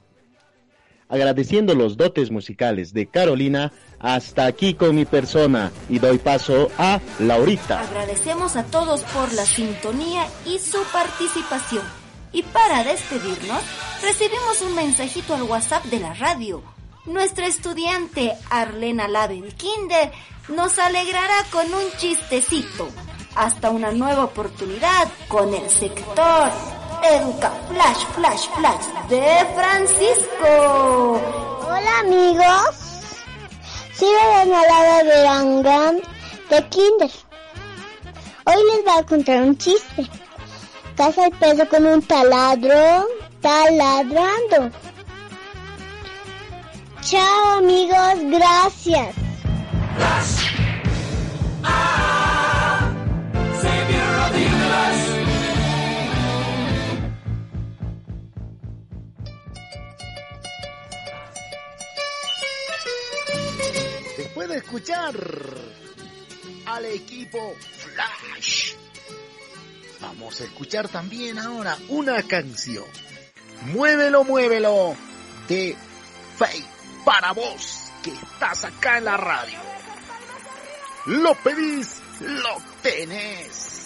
Agradeciendo 1.07 1.73
los 1.73 1.97
dotes 1.97 2.29
musicales 2.29 2.93
de 2.93 3.07
Carolina, 3.07 3.73
hasta 3.99 4.45
aquí 4.45 4.75
con 4.75 4.95
mi 4.95 5.05
persona 5.05 5.71
y 5.89 5.97
doy 5.97 6.19
paso 6.19 6.69
a 6.77 6.99
Laurita. 7.19 7.81
Agradecemos 7.81 8.55
a 8.55 8.63
todos 8.63 9.01
por 9.05 9.33
la 9.33 9.45
sintonía 9.45 10.27
y 10.45 10.59
su 10.59 10.77
participación. 10.93 11.83
Y 12.31 12.43
para 12.43 12.83
despedirnos, 12.83 13.63
recibimos 14.03 14.61
un 14.61 14.75
mensajito 14.75 15.33
al 15.33 15.43
WhatsApp 15.43 15.85
de 15.85 15.99
la 15.99 16.13
radio. 16.13 16.61
Nuestra 17.07 17.47
estudiante 17.47 18.33
Arlena 18.51 19.07
Label 19.07 19.51
Kinder 19.55 20.11
nos 20.49 20.77
alegrará 20.77 21.43
con 21.51 21.65
un 21.73 21.83
chistecito. 21.97 22.87
Hasta 23.39 23.69
una 23.69 23.89
nueva 23.93 24.25
oportunidad 24.25 25.07
con 25.29 25.53
el 25.53 25.69
sector 25.69 26.51
Educa 27.01 27.49
Flash 27.69 28.05
Flash 28.13 28.49
Flash 28.49 28.85
de 29.07 29.47
Francisco. 29.55 31.21
Hola 31.65 31.99
amigos, 32.01 32.75
soy 33.93 34.09
Valenolada 34.13 35.03
de 35.05 35.23
Rangan 35.23 36.01
de 36.49 36.67
Kinder. 36.67 37.11
Hoy 38.43 38.55
les 38.73 38.83
voy 38.83 38.99
a 38.99 39.05
contar 39.05 39.41
un 39.41 39.57
chiste. 39.57 40.05
Casa 40.97 41.27
el 41.27 41.31
perro 41.31 41.69
con 41.69 41.85
un 41.85 42.01
taladro, 42.01 43.07
taladrando. 43.39 44.69
Chao 47.03 47.57
amigos, 47.59 48.15
gracias. 48.37 49.15
de 64.49 64.57
escuchar 64.57 65.13
al 66.65 66.85
equipo 66.85 67.55
Flash. 67.77 68.73
Vamos 70.01 70.41
a 70.41 70.45
escuchar 70.45 70.87
también 70.87 71.37
ahora 71.37 71.77
una 71.89 72.23
canción. 72.23 72.85
Muévelo, 73.65 74.23
muévelo 74.23 74.95
de 75.47 75.77
Faith 76.37 76.65
para 77.05 77.31
vos 77.33 77.91
que 78.03 78.11
estás 78.11 78.63
acá 78.65 78.97
en 78.97 79.05
la 79.05 79.17
radio. 79.17 79.59
Lo 81.05 81.35
pedís, 81.35 82.01
lo 82.21 82.57
tenés. 82.81 83.78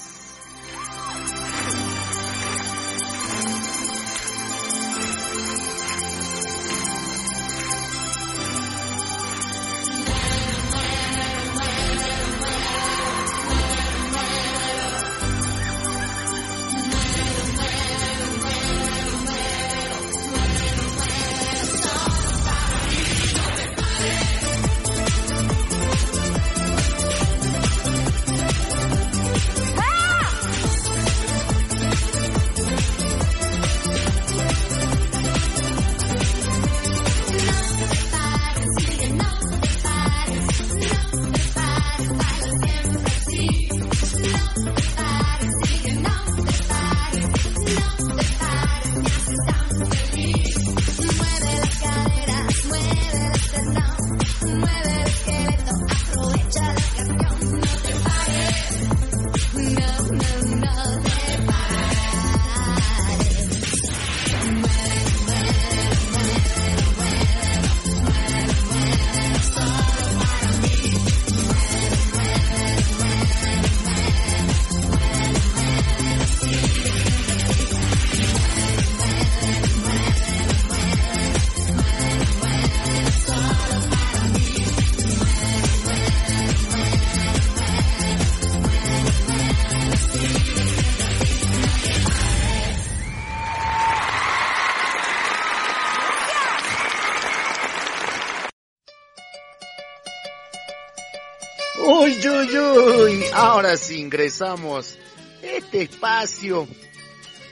Ingresamos 104.03 104.97
este 105.41 105.83
espacio 105.83 106.67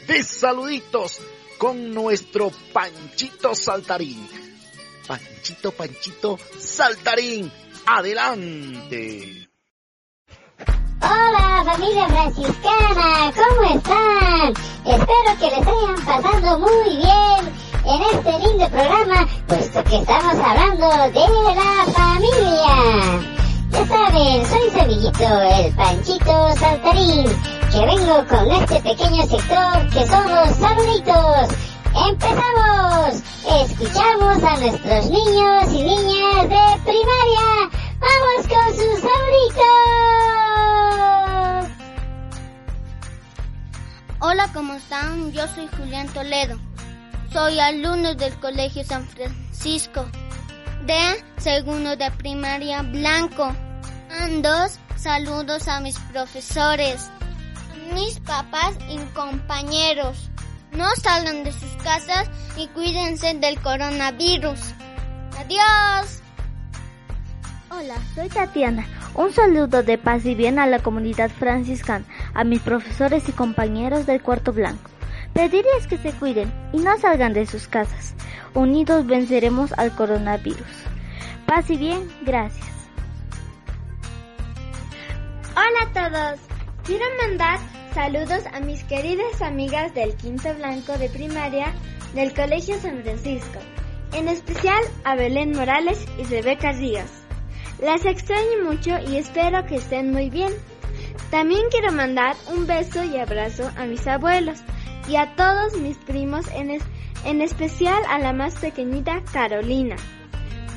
de 0.07 0.23
saluditos 0.23 1.19
con 1.57 1.93
nuestro 1.93 2.51
Panchito 2.73 3.55
Saltarín. 3.55 4.27
Panchito, 5.07 5.71
Panchito 5.71 6.37
Saltarín. 6.57 7.51
Adelante. 7.85 9.47
Hola 11.01 11.63
familia 11.65 12.07
franciscana, 12.07 13.33
¿cómo 13.33 13.75
están? 13.75 14.53
Espero 14.85 15.31
que 15.39 15.45
les 15.45 15.67
hayan 15.67 16.05
pasado 16.05 16.59
muy 16.59 16.97
bien 16.97 17.41
en 17.85 18.01
este 18.13 18.47
lindo 18.47 18.69
programa, 18.69 19.27
puesto 19.47 19.83
que 19.85 19.97
estamos 19.97 20.35
hablando 20.35 20.87
de 21.11 21.55
la 21.55 21.85
familia. 21.91 23.40
Ya 23.71 23.85
saben, 23.87 24.45
soy 24.47 24.69
su 24.69 24.79
amiguito, 24.81 25.41
el 25.41 25.73
Panchito 25.75 26.55
Saltarín, 26.57 27.25
que 27.71 27.85
vengo 27.85 28.25
con 28.27 28.51
este 28.51 28.81
pequeño 28.81 29.23
sector 29.25 29.89
que 29.93 30.05
son 30.07 30.29
los 30.29 30.49
saluditos. 30.57 31.47
¡Empezamos! 32.09 33.23
Escuchamos 33.65 34.43
a 34.43 34.57
nuestros 34.57 35.09
niños 35.09 35.73
y 35.73 35.83
niñas 35.83 36.49
de 36.49 36.81
primaria. 36.83 37.69
¡Vamos 38.01 38.47
con 38.49 38.67
sus 38.75 38.99
saluditos! 38.99 39.61
Hola, 44.19 44.49
¿cómo 44.53 44.73
están? 44.73 45.31
Yo 45.31 45.47
soy 45.55 45.69
Julián 45.77 46.09
Toledo. 46.09 46.57
Soy 47.31 47.57
alumno 47.59 48.15
del 48.15 48.33
Colegio 48.39 48.83
San 48.83 49.07
Francisco 49.07 50.05
de 50.85 51.23
segundo 51.37 51.95
de 51.95 52.11
primaria 52.11 52.81
blanco. 52.81 53.53
Dos 54.41 54.79
saludos 54.95 55.67
a 55.67 55.79
mis 55.79 55.97
profesores, 56.11 57.09
mis 57.93 58.19
papás 58.19 58.75
y 58.89 58.97
compañeros. 59.13 60.29
No 60.71 60.89
salgan 61.01 61.43
de 61.43 61.51
sus 61.51 61.71
casas 61.83 62.29
y 62.57 62.67
cuídense 62.69 63.33
del 63.35 63.59
coronavirus. 63.61 64.59
Adiós. 65.37 66.21
Hola, 67.69 67.95
soy 68.15 68.29
Tatiana. 68.29 68.85
Un 69.13 69.33
saludo 69.33 69.83
de 69.83 69.97
paz 69.97 70.25
y 70.25 70.35
bien 70.35 70.59
a 70.59 70.67
la 70.67 70.79
comunidad 70.79 71.29
franciscana, 71.31 72.05
a 72.33 72.43
mis 72.43 72.61
profesores 72.61 73.27
y 73.27 73.31
compañeros 73.31 74.05
del 74.05 74.21
cuarto 74.21 74.53
blanco. 74.53 74.89
Pedirles 75.33 75.87
que 75.87 75.97
se 75.97 76.11
cuiden 76.11 76.51
y 76.73 76.79
no 76.79 76.97
salgan 76.99 77.33
de 77.33 77.45
sus 77.45 77.67
casas. 77.67 78.13
Unidos 78.53 79.07
venceremos 79.07 79.71
al 79.77 79.95
coronavirus. 79.95 80.67
Paz 81.45 81.69
y 81.69 81.77
bien, 81.77 82.11
gracias. 82.23 82.67
Hola 85.55 85.83
a 85.83 86.09
todos. 86.09 86.39
Quiero 86.85 87.05
mandar 87.25 87.59
saludos 87.93 88.43
a 88.53 88.59
mis 88.59 88.83
queridas 88.83 89.41
amigas 89.41 89.93
del 89.93 90.15
quinto 90.15 90.53
blanco 90.55 90.97
de 90.97 91.09
primaria 91.09 91.73
del 92.13 92.33
Colegio 92.33 92.77
San 92.79 93.01
Francisco. 93.01 93.59
En 94.13 94.27
especial 94.27 94.83
a 95.05 95.15
Belén 95.15 95.53
Morales 95.53 96.05
y 96.17 96.23
Rebeca 96.23 96.73
Ríos. 96.73 97.09
Las 97.81 98.05
extraño 98.05 98.65
mucho 98.65 98.91
y 99.09 99.17
espero 99.17 99.65
que 99.65 99.75
estén 99.75 100.11
muy 100.11 100.29
bien. 100.29 100.51
También 101.31 101.61
quiero 101.71 101.93
mandar 101.93 102.35
un 102.53 102.67
beso 102.67 103.03
y 103.03 103.17
abrazo 103.17 103.71
a 103.77 103.85
mis 103.85 104.05
abuelos 104.05 104.59
y 105.07 105.15
a 105.15 105.35
todos 105.35 105.77
mis 105.77 105.97
primos, 105.97 106.45
en, 106.53 106.79
en 107.25 107.41
especial 107.41 108.01
a 108.09 108.19
la 108.19 108.33
más 108.33 108.55
pequeñita 108.55 109.21
Carolina. 109.31 109.95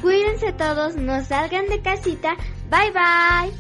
Cuídense 0.03 0.53
todos, 0.53 0.97
no 0.97 1.25
salgan 1.25 1.67
de 1.69 1.81
casita. 1.81 2.37
Bye 2.71 2.91
bye. 2.93 3.53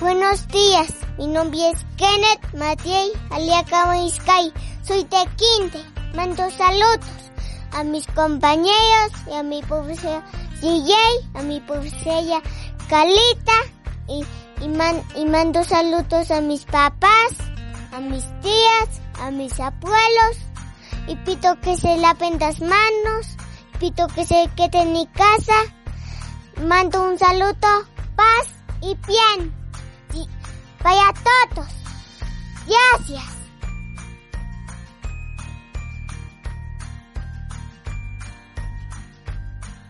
Buenos 0.00 0.46
días, 0.48 0.92
mi 1.18 1.26
nombre 1.26 1.70
es 1.70 1.84
Kenneth 1.96 2.54
Matiey 2.54 3.12
Aliaca. 3.30 3.94
Soy 4.82 5.04
de 5.04 5.28
Quinte. 5.36 5.78
Mando 6.14 6.48
saludos 6.50 7.32
a 7.72 7.82
mis 7.82 8.06
compañeros 8.08 9.12
y 9.28 9.34
a 9.34 9.42
mi 9.42 9.62
profesora 9.62 10.24
DJ, 10.60 10.94
a 11.34 11.42
mi 11.42 11.60
profesora 11.60 12.40
Calita 12.88 13.52
y, 14.06 14.24
y 15.16 15.24
mando 15.24 15.64
saludos 15.64 16.30
a 16.30 16.40
mis 16.40 16.64
papás, 16.66 17.32
a 17.92 18.00
mis 18.00 18.24
tías, 18.42 19.00
a 19.20 19.30
mis 19.30 19.58
abuelos 19.60 20.36
y 21.06 21.16
pido 21.16 21.60
que 21.60 21.76
se 21.76 21.96
laven 21.98 22.38
las 22.38 22.60
manos, 22.60 23.36
pido 23.78 24.06
que 24.08 24.24
se 24.24 24.48
queden 24.56 24.88
en 24.88 24.92
mi 24.92 25.06
casa. 25.08 25.54
Mando 26.62 27.10
un 27.10 27.18
saludo, 27.18 27.86
paz 28.16 28.48
y 28.80 28.96
bien. 29.06 29.52
Y 30.14 30.28
vaya 30.82 31.12
todos. 31.22 31.68
Gracias. 32.66 33.34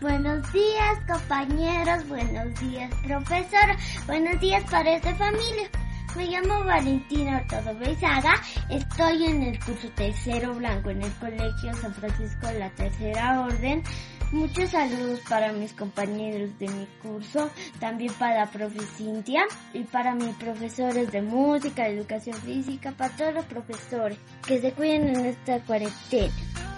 Buenos 0.01 0.53
días 0.53 0.99
compañeros, 1.07 2.07
buenos 2.07 2.59
días 2.59 2.93
profesora, 3.03 3.75
buenos 4.05 4.39
días 4.39 4.63
para 4.69 4.97
esta 4.97 5.15
familia. 5.15 5.67
Me 6.15 6.27
llamo 6.27 6.63
Valentina 6.63 7.41
Hurtado 7.41 7.77
Beizaga, 7.77 8.33
estoy 8.69 9.25
en 9.25 9.43
el 9.43 9.59
curso 9.59 9.89
tercero 9.95 10.53
blanco 10.53 10.89
en 10.89 11.01
el 11.01 11.11
Colegio 11.13 11.73
San 11.75 11.93
Francisco 11.93 12.47
de 12.47 12.59
la 12.59 12.69
Tercera 12.69 13.41
Orden 13.41 13.83
Muchos 14.31 14.71
saludos 14.71 15.21
para 15.29 15.53
mis 15.53 15.71
compañeros 15.73 16.57
de 16.57 16.67
mi 16.67 16.85
curso, 17.01 17.49
también 17.79 18.11
para 18.13 18.39
la 18.39 18.45
profe 18.47 18.79
Cintia 18.97 19.45
y 19.73 19.83
para 19.83 20.15
mis 20.15 20.35
profesores 20.35 21.11
de 21.11 21.21
música, 21.21 21.83
de 21.83 21.97
educación 21.97 22.35
física, 22.37 22.91
para 22.91 23.15
todos 23.15 23.33
los 23.33 23.45
profesores 23.45 24.17
que 24.45 24.59
se 24.59 24.71
cuiden 24.73 25.09
en 25.09 25.25
esta 25.27 25.59
cuarentena. 25.59 26.33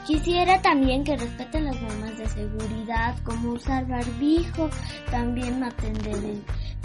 Quisiera 0.05 0.61
también 0.61 1.03
que 1.03 1.17
respeten 1.17 1.65
las 1.65 1.81
normas 1.81 2.17
de 2.17 2.27
seguridad, 2.27 3.15
como 3.23 3.53
usar 3.53 3.88
barbijo, 3.88 4.69
también 5.09 5.59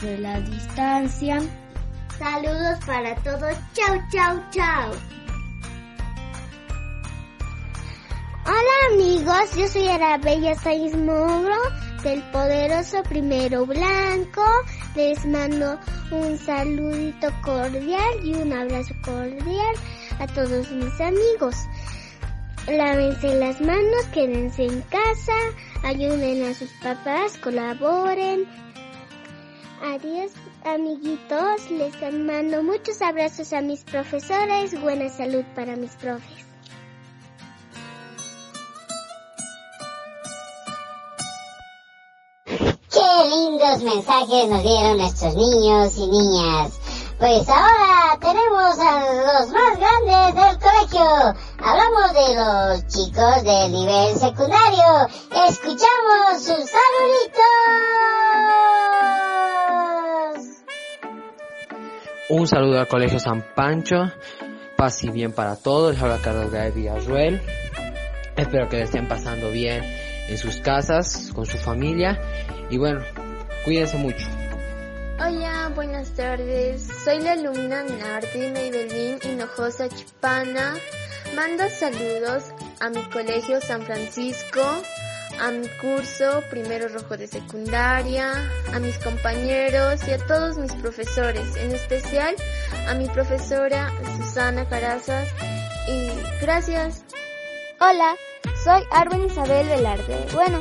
de 0.01 0.19
la 0.19 0.41
distancia. 0.41 1.41
Saludos 2.19 2.79
para 2.87 3.15
todos. 3.17 3.55
Chau, 3.75 3.99
chau, 4.11 4.41
chau. 4.51 4.93
Hola 8.45 8.95
amigos, 8.95 9.57
yo 9.57 9.69
soy 9.69 9.89
Arabella 9.89 10.55
Saiz 10.57 10.97
Mogro 10.97 11.57
del 12.03 12.23
poderoso 12.33 13.03
Primero 13.05 13.67
Blanco. 13.67 14.45
Les 14.95 15.25
mando 15.27 15.79
un 16.11 16.37
saludito 16.39 17.29
cordial 17.43 18.25
y 18.25 18.35
un 18.35 18.53
abrazo 18.53 18.95
cordial 19.05 19.75
a 20.19 20.27
todos 20.27 20.71
mis 20.73 21.01
amigos. 21.01 21.55
Lávense 22.67 23.35
las 23.37 23.61
manos, 23.61 24.05
quédense 24.13 24.65
en 24.65 24.81
casa, 24.83 25.33
ayuden 25.85 26.45
a 26.45 26.55
sus 26.55 26.71
papás, 26.83 27.37
colaboren. 27.39 28.47
Adiós 29.85 30.31
amiguitos, 30.65 31.69
les 31.69 31.93
mando 32.13 32.63
muchos 32.63 33.03
abrazos 33.03 33.53
a 33.53 33.61
mis 33.61 33.83
profesores, 33.83 34.81
buena 34.81 35.09
salud 35.09 35.45
para 35.57 35.75
mis 35.75 35.91
profes. 35.97 36.47
Qué 42.47 43.29
lindos 43.29 43.83
mensajes 43.83 44.49
nos 44.49 44.63
dieron 44.63 44.99
nuestros 44.99 45.35
niños 45.35 45.97
y 45.97 46.07
niñas. 46.07 46.79
Pues 47.19 47.49
ahora 47.49 48.17
tenemos 48.21 48.79
a 48.79 49.01
los 49.01 49.49
más 49.51 49.79
grandes 49.81 50.35
del 50.37 50.59
colegio. 50.61 51.35
Hablamos 51.59 52.13
de 52.13 52.35
los 52.37 52.87
chicos 52.87 53.43
del 53.43 53.73
nivel 53.73 54.15
secundario. 54.15 55.09
Escuchamos 55.49 56.37
sus 56.37 56.71
saluditos. 56.71 57.43
Un 62.29 62.47
saludo 62.47 62.79
al 62.79 62.89
Colegio 62.89 63.19
San 63.19 63.43
Pancho. 63.55 64.13
Paz 64.77 65.03
y 65.05 65.11
bien 65.11 65.33
para 65.33 65.57
todos. 65.57 65.95
Les 65.95 66.03
habla 66.03 66.19
Carlos 66.23 66.51
Gabriel 66.51 66.73
Villarruel. 66.73 67.43
Espero 68.37 68.69
que 68.69 68.77
le 68.77 68.83
estén 68.85 69.09
pasando 69.09 69.51
bien 69.51 69.83
en 70.29 70.39
sus 70.39 70.59
casas, 70.59 71.31
con 71.35 71.47
su 71.47 71.59
familia. 71.59 72.21
Y 72.71 72.79
bueno, 72.79 73.01
cuídense 73.65 73.97
mucho. 73.99 74.27
Hola, 75.19 75.71
buenas 75.75 76.13
tardes. 76.15 76.89
Soy 77.05 77.21
la 77.21 77.33
alumna 77.33 77.83
Nardi 77.83 78.51
Maybelline 78.53 79.19
Hinojosa 79.23 79.89
Chipana. 79.89 80.75
Mando 81.37 81.65
saludos 81.69 82.45
a 82.81 82.89
mi 82.91 83.03
colegio 83.11 83.61
San 83.61 83.83
Francisco, 83.83 84.61
a 85.41 85.51
mi 85.51 85.67
curso 85.81 86.43
Primero 86.51 86.89
Rojo 86.89 87.17
de 87.17 87.27
Secundaria, 87.27 88.33
a 88.73 88.79
mis 88.79 88.99
compañeros 88.99 90.01
y 90.07 90.11
a 90.13 90.27
todos 90.27 90.57
mis 90.59 90.73
profesores, 90.75 91.57
en 91.57 91.73
especial 91.73 92.35
a 92.89 92.95
mi 92.95 93.09
profesora 93.09 93.91
Susana 94.17 94.69
Carazas. 94.69 95.29
Y 95.89 96.11
gracias. 96.41 97.05
Hola, 97.81 98.15
soy 98.65 98.83
Arwen 98.91 99.27
Isabel 99.27 99.67
Velarde. 99.69 100.27
Bueno, 100.35 100.61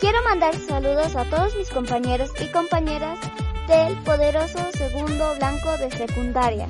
quiero 0.00 0.22
mandar 0.22 0.54
saludos 0.54 1.16
a 1.16 1.24
todos 1.24 1.56
mis 1.56 1.68
compañeros 1.70 2.30
y 2.40 2.46
compañeras 2.46 3.18
del 3.66 3.96
poderoso 4.04 4.58
segundo 4.72 5.34
blanco 5.36 5.76
de 5.78 5.90
secundaria. 5.90 6.68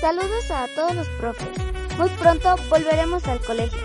Saludos 0.00 0.50
a 0.50 0.66
todos 0.74 0.94
los 0.94 1.08
profes. 1.18 1.48
Muy 1.96 2.08
pronto 2.10 2.56
volveremos 2.70 3.26
al 3.26 3.40
colegio. 3.40 3.80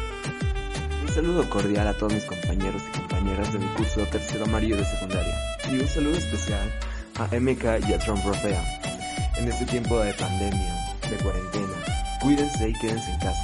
Un 1.02 1.10
saludo 1.14 1.50
cordial 1.50 1.88
a 1.88 1.94
todos 1.94 2.14
mis 2.14 2.26
compañeros 2.26 2.82
y 2.82 2.86
compañeras 2.86 3.03
de 3.24 3.58
mi 3.58 3.68
curso 3.68 4.02
tercero 4.08 4.44
amarillo 4.44 4.76
de 4.76 4.84
secundaria. 4.84 5.34
Y 5.72 5.80
un 5.80 5.88
saludo 5.88 6.18
especial 6.18 6.70
a 7.18 7.24
MK 7.28 7.88
y 7.88 7.94
a 7.94 8.00
Trump 8.00 8.24
Europea. 8.26 8.62
En 9.38 9.48
este 9.48 9.66
tiempo 9.66 9.98
de 10.00 10.14
pandemia, 10.14 10.96
de 11.10 11.16
cuarentena, 11.24 12.20
cuídense 12.22 12.70
y 12.70 12.74
quédense 12.74 13.12
en 13.12 13.20
casa. 13.20 13.42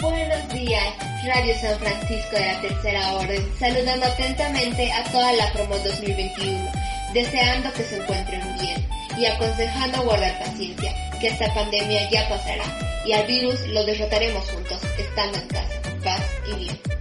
Buenos 0.00 0.48
días, 0.52 0.94
Radio 1.24 1.54
San 1.60 1.78
Francisco 1.78 2.36
de 2.36 2.46
la 2.46 2.60
Tercera 2.60 3.12
Orden, 3.12 3.52
saludando 3.58 4.06
atentamente 4.06 4.92
a 4.92 5.04
toda 5.12 5.32
la 5.32 5.52
promo 5.52 5.76
2021, 5.78 6.70
deseando 7.14 7.72
que 7.72 7.84
se 7.84 8.02
encuentren 8.02 8.42
bien 8.60 8.84
y 9.16 9.26
aconsejando 9.26 10.02
guardar 10.02 10.38
paciencia, 10.40 10.92
que 11.20 11.28
esta 11.28 11.54
pandemia 11.54 12.10
ya 12.10 12.28
pasará 12.28 12.64
y 13.06 13.12
al 13.12 13.26
virus 13.28 13.60
lo 13.68 13.84
derrotaremos 13.84 14.50
juntos, 14.50 14.82
estando 14.98 15.38
en 15.38 15.48
casa, 15.48 15.80
paz 16.02 16.22
y 16.50 16.64
bien. 16.64 16.95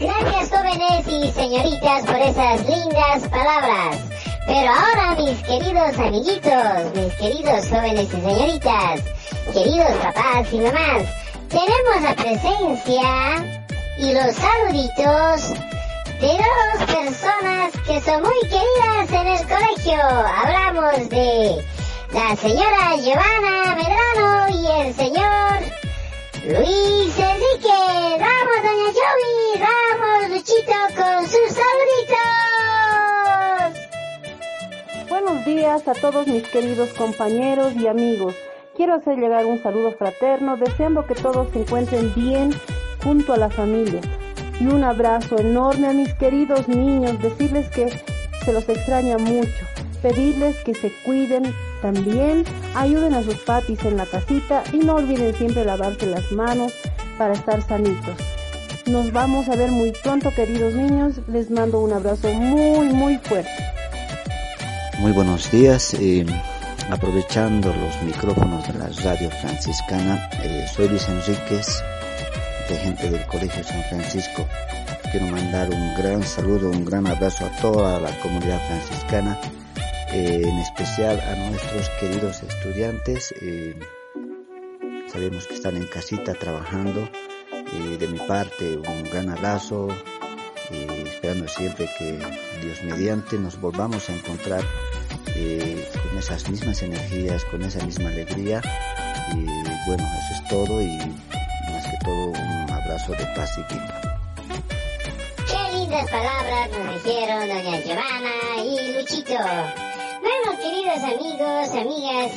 Gracias 0.00 0.48
jóvenes 0.48 1.06
y 1.08 1.30
señoritas 1.32 2.06
por 2.06 2.16
esas 2.16 2.66
lindas 2.66 3.28
palabras. 3.28 3.98
Pero 4.46 4.72
ahora 4.72 5.14
mis 5.16 5.38
queridos 5.42 5.98
amiguitos, 5.98 6.94
mis 6.94 7.12
queridos 7.16 7.68
jóvenes 7.68 8.08
y 8.08 8.20
señoritas, 8.22 9.02
queridos 9.52 9.90
papás 10.02 10.50
y 10.52 10.60
mamás, 10.60 11.02
tenemos 11.50 12.02
la 12.02 12.14
presencia 12.14 13.60
y 13.98 14.14
los 14.14 14.34
saluditos 14.36 15.50
de 16.18 16.28
dos 16.28 16.86
personas 16.86 17.72
que 17.86 18.00
son 18.00 18.22
muy 18.22 18.40
queridas 18.48 19.10
en 19.10 19.26
el 19.26 19.46
colegio. 19.46 20.00
Hablamos 20.02 21.10
de 21.10 21.62
la 22.14 22.36
señora 22.36 22.96
Giovanna 22.96 23.76
Medrano 23.76 24.48
y 24.48 24.80
el 24.80 24.94
señor 24.94 25.89
Luis 26.42 27.18
Enrique. 27.18 27.68
Vamos, 28.18 28.58
doña 28.64 28.90
Jovi, 28.96 29.60
vamos, 29.60 30.30
Luchito, 30.30 30.72
con 30.96 31.26
sus 31.26 31.50
saluditos. 31.52 32.18
Buenos 35.10 35.44
días 35.44 35.86
a 35.86 35.92
todos 35.92 36.26
mis 36.26 36.48
queridos 36.48 36.94
compañeros 36.94 37.74
y 37.76 37.88
amigos. 37.88 38.34
Quiero 38.74 38.94
hacer 38.94 39.18
llegar 39.18 39.44
un 39.44 39.62
saludo 39.62 39.92
fraterno, 39.92 40.56
deseando 40.56 41.06
que 41.06 41.14
todos 41.14 41.50
se 41.52 41.58
encuentren 41.60 42.14
bien 42.14 42.54
junto 43.04 43.34
a 43.34 43.36
la 43.36 43.50
familia. 43.50 44.00
Y 44.58 44.66
un 44.66 44.82
abrazo 44.82 45.36
enorme 45.38 45.88
a 45.88 45.92
mis 45.92 46.14
queridos 46.14 46.68
niños, 46.68 47.20
decirles 47.20 47.68
que 47.68 47.90
se 48.46 48.52
los 48.54 48.66
extraña 48.66 49.18
mucho, 49.18 49.66
pedirles 50.00 50.56
que 50.64 50.72
se 50.74 50.90
cuiden 51.04 51.54
también, 51.80 52.44
ayuden 52.74 53.14
a 53.14 53.22
sus 53.22 53.36
papis 53.36 53.84
en 53.84 53.96
la 53.96 54.06
casita 54.06 54.62
y 54.72 54.78
no 54.78 54.96
olviden 54.96 55.34
siempre 55.34 55.64
lavarse 55.64 56.06
las 56.06 56.30
manos 56.32 56.72
para 57.18 57.34
estar 57.34 57.60
sanitos. 57.62 58.16
Nos 58.86 59.12
vamos 59.12 59.48
a 59.48 59.56
ver 59.56 59.70
muy 59.70 59.92
pronto, 59.92 60.30
queridos 60.34 60.74
niños. 60.74 61.20
Les 61.28 61.50
mando 61.50 61.80
un 61.80 61.92
abrazo 61.92 62.32
muy, 62.32 62.88
muy 62.88 63.18
fuerte. 63.18 63.50
Muy 64.98 65.12
buenos 65.12 65.50
días. 65.50 65.94
Eh, 65.94 66.26
aprovechando 66.90 67.72
los 67.72 68.02
micrófonos 68.02 68.66
de 68.66 68.78
la 68.78 68.88
radio 69.04 69.30
franciscana, 69.30 70.28
eh, 70.42 70.66
soy 70.74 70.88
Luis 70.88 71.08
Enríquez, 71.08 71.82
de 72.68 72.76
gente 72.76 73.10
del 73.10 73.24
Colegio 73.26 73.62
San 73.62 73.82
Francisco. 73.84 74.46
Quiero 75.10 75.26
mandar 75.26 75.70
un 75.70 75.94
gran 75.94 76.22
saludo, 76.22 76.70
un 76.70 76.84
gran 76.84 77.06
abrazo 77.06 77.46
a 77.46 77.60
toda 77.60 78.00
la 78.00 78.10
comunidad 78.20 78.60
franciscana, 78.66 79.38
eh, 80.12 80.42
en 80.44 80.58
especial 80.58 81.20
a 81.20 81.36
nuestros 81.50 81.88
queridos 82.00 82.42
estudiantes. 82.42 83.32
Eh, 83.40 83.78
sabemos 85.06 85.46
que 85.46 85.54
están 85.54 85.76
en 85.76 85.86
casita 85.86 86.34
trabajando. 86.34 87.08
Eh, 87.52 87.96
de 87.98 88.08
mi 88.08 88.18
parte, 88.18 88.76
un 88.76 89.04
gran 89.04 89.30
abrazo 89.30 89.88
esperando 90.70 91.48
siempre 91.48 91.88
que 91.98 92.18
Dios 92.62 92.82
mediante 92.84 93.36
nos 93.38 93.60
volvamos 93.60 94.08
a 94.08 94.14
encontrar 94.14 94.62
con 95.24 96.18
esas 96.18 96.48
mismas 96.48 96.82
energías, 96.82 97.44
con 97.46 97.62
esa 97.62 97.84
misma 97.84 98.10
alegría. 98.10 98.60
Y 99.32 99.44
bueno, 99.86 100.04
eso 100.04 100.42
es 100.42 100.48
todo 100.48 100.80
y 100.80 100.96
más 101.72 101.86
que 101.86 101.96
todo 102.04 102.26
un 102.28 102.70
abrazo 102.70 103.12
de 103.12 103.26
paz 103.34 103.50
y 103.58 103.74
bien. 103.74 103.86
Qué 105.46 105.76
lindas 105.76 106.10
palabras 106.10 106.70
nos 106.70 107.04
dijeron 107.04 107.48
doña 107.48 107.80
Giovanna 107.80 108.64
y 108.64 108.92
Luchito. 108.92 109.89
Bueno, 110.20 110.58
queridos 110.60 111.02
amigos, 111.02 111.68
amigas, 111.74 112.32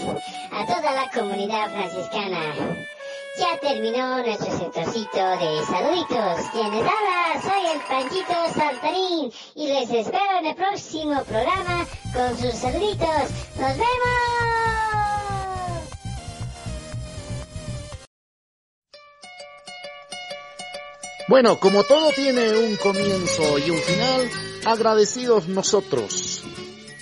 a 0.51 0.65
toda 0.65 0.93
la 0.93 1.09
comunidad 1.11 1.69
franciscana. 1.69 2.53
Ya 3.37 3.59
terminó 3.59 4.23
nuestro 4.23 4.57
sectorcito 4.57 5.19
de 5.19 5.65
saluditos. 5.65 6.49
Quienes 6.53 6.81
habla, 6.81 7.41
soy 7.41 7.65
el 7.73 7.81
Panchito 7.81 8.33
Saltarín 8.53 9.33
y 9.55 9.67
les 9.67 9.89
espero 9.89 10.37
en 10.39 10.45
el 10.45 10.55
próximo 10.55 11.23
programa 11.25 11.85
con 12.13 12.37
sus 12.37 12.53
saluditos. 12.53 13.31
¡Nos 13.57 13.77
vemos! 13.77 14.23
Bueno, 21.27 21.59
como 21.59 21.83
todo 21.83 22.11
tiene 22.11 22.51
un 22.59 22.77
comienzo 22.77 23.57
y 23.57 23.71
un 23.71 23.77
final, 23.77 24.29
agradecidos 24.65 25.47
nosotros 25.47 26.43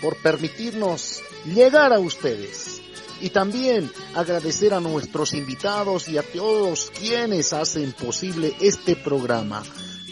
por 0.02 0.18
permitirnos 0.18 1.22
llegar 1.46 1.94
a 1.94 2.00
ustedes. 2.00 2.82
Y 3.22 3.30
también 3.30 3.92
agradecer 4.16 4.74
a 4.74 4.80
nuestros 4.80 5.34
invitados 5.34 6.10
y 6.10 6.18
a 6.18 6.24
todos 6.24 6.92
quienes 6.98 7.54
hacen 7.54 7.94
posible 7.94 8.56
este 8.60 8.96
programa 8.96 9.62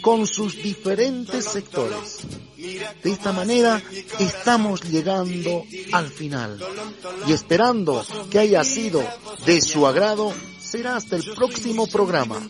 con 0.00 0.26
sus 0.26 0.62
diferentes 0.62 1.44
sectores. 1.44 2.18
De 2.56 3.10
esta 3.10 3.32
manera 3.32 3.82
estamos 4.18 4.82
llegando 4.82 5.64
al 5.92 6.08
final 6.08 6.58
y 7.26 7.32
esperando 7.32 8.04
que 8.30 8.38
haya 8.38 8.62
sido 8.64 9.02
de 9.44 9.60
su 9.60 9.86
agrado 9.86 10.32
será 10.70 10.96
hasta 10.96 11.16
el 11.16 11.24
próximo 11.34 11.88
programa. 11.88 12.40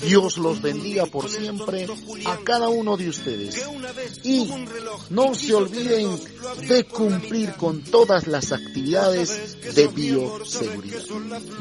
Dios 0.00 0.38
los 0.38 0.62
bendiga 0.62 1.04
por 1.04 1.28
siempre 1.28 1.86
a 2.24 2.38
cada 2.38 2.68
uno 2.68 2.96
de 2.96 3.10
ustedes. 3.10 3.68
Y 4.24 4.50
no 5.10 5.34
se 5.34 5.54
olviden 5.54 6.18
de 6.68 6.84
cumplir 6.84 7.52
con 7.54 7.82
todas 7.82 8.26
las 8.26 8.52
actividades 8.52 9.74
de 9.74 9.88
bioseguridad. 9.88 11.02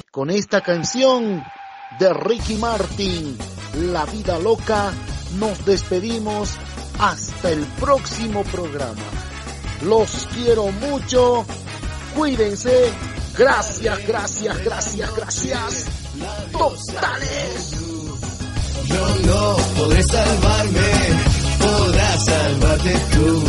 Con 0.09 0.29
esta 0.29 0.61
canción 0.61 1.43
de 1.99 2.13
Ricky 2.13 2.55
Martin, 2.55 3.37
La 3.91 4.05
vida 4.05 4.39
loca, 4.39 4.93
nos 5.37 5.65
despedimos 5.65 6.51
hasta 6.97 7.51
el 7.51 7.65
próximo 7.79 8.43
programa. 8.43 9.03
Los 9.83 10.27
quiero 10.33 10.71
mucho. 10.71 11.45
Cuídense. 12.15 13.14
Gracias, 13.37 14.07
gracias, 14.07 14.63
gracias, 14.63 15.15
gracias. 15.15 15.85
Totales. 16.51 17.71
Yo 18.85 19.15
no 19.25 19.57
podré 19.77 20.03
salvarme, 20.03 20.91
podrás 21.59 22.25
salvarte 22.25 22.93
tú. 23.13 23.43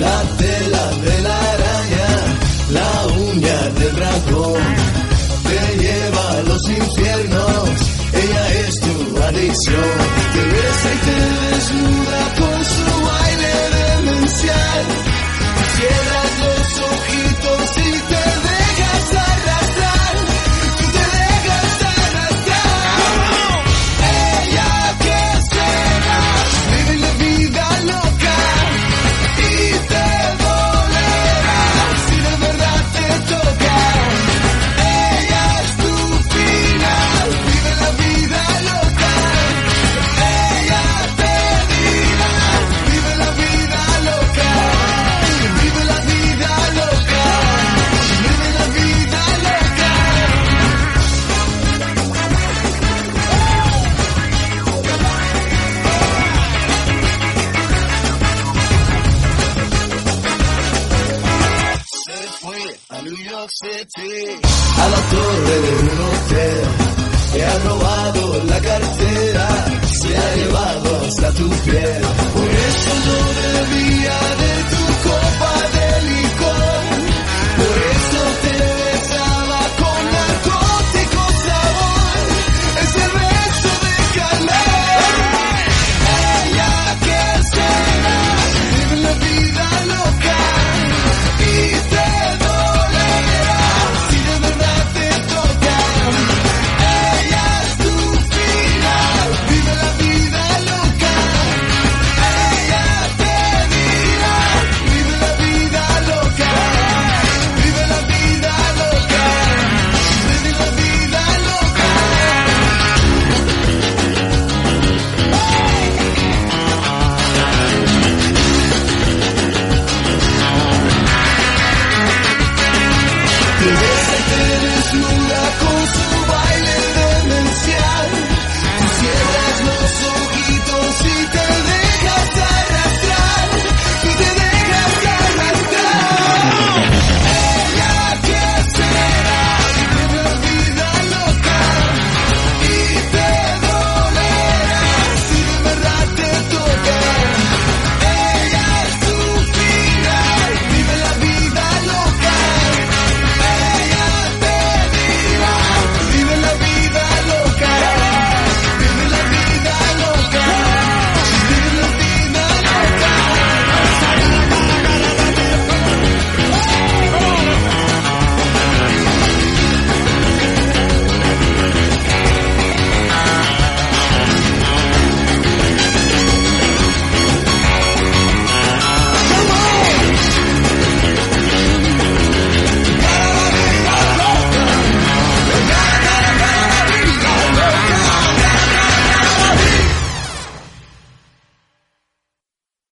La 0.00 0.22
tela 0.36 0.90
de 1.04 1.22
la 1.22 1.38
araña, 1.52 2.08
la 2.70 3.06
uña 3.16 3.60
del 3.78 3.96
dragón 3.96 4.92
lleva 5.78 6.32
a 6.32 6.42
los 6.42 6.68
infiernos. 6.68 7.68
Ella 8.12 8.44
es 8.66 8.80
tu 8.80 9.22
adicción. 9.22 9.92
Te 10.34 10.42
besa 10.54 10.88
y 10.94 10.98
te 11.06 11.16
desnuda 11.54 12.22
con 12.38 12.51
Yeah. 14.44 15.01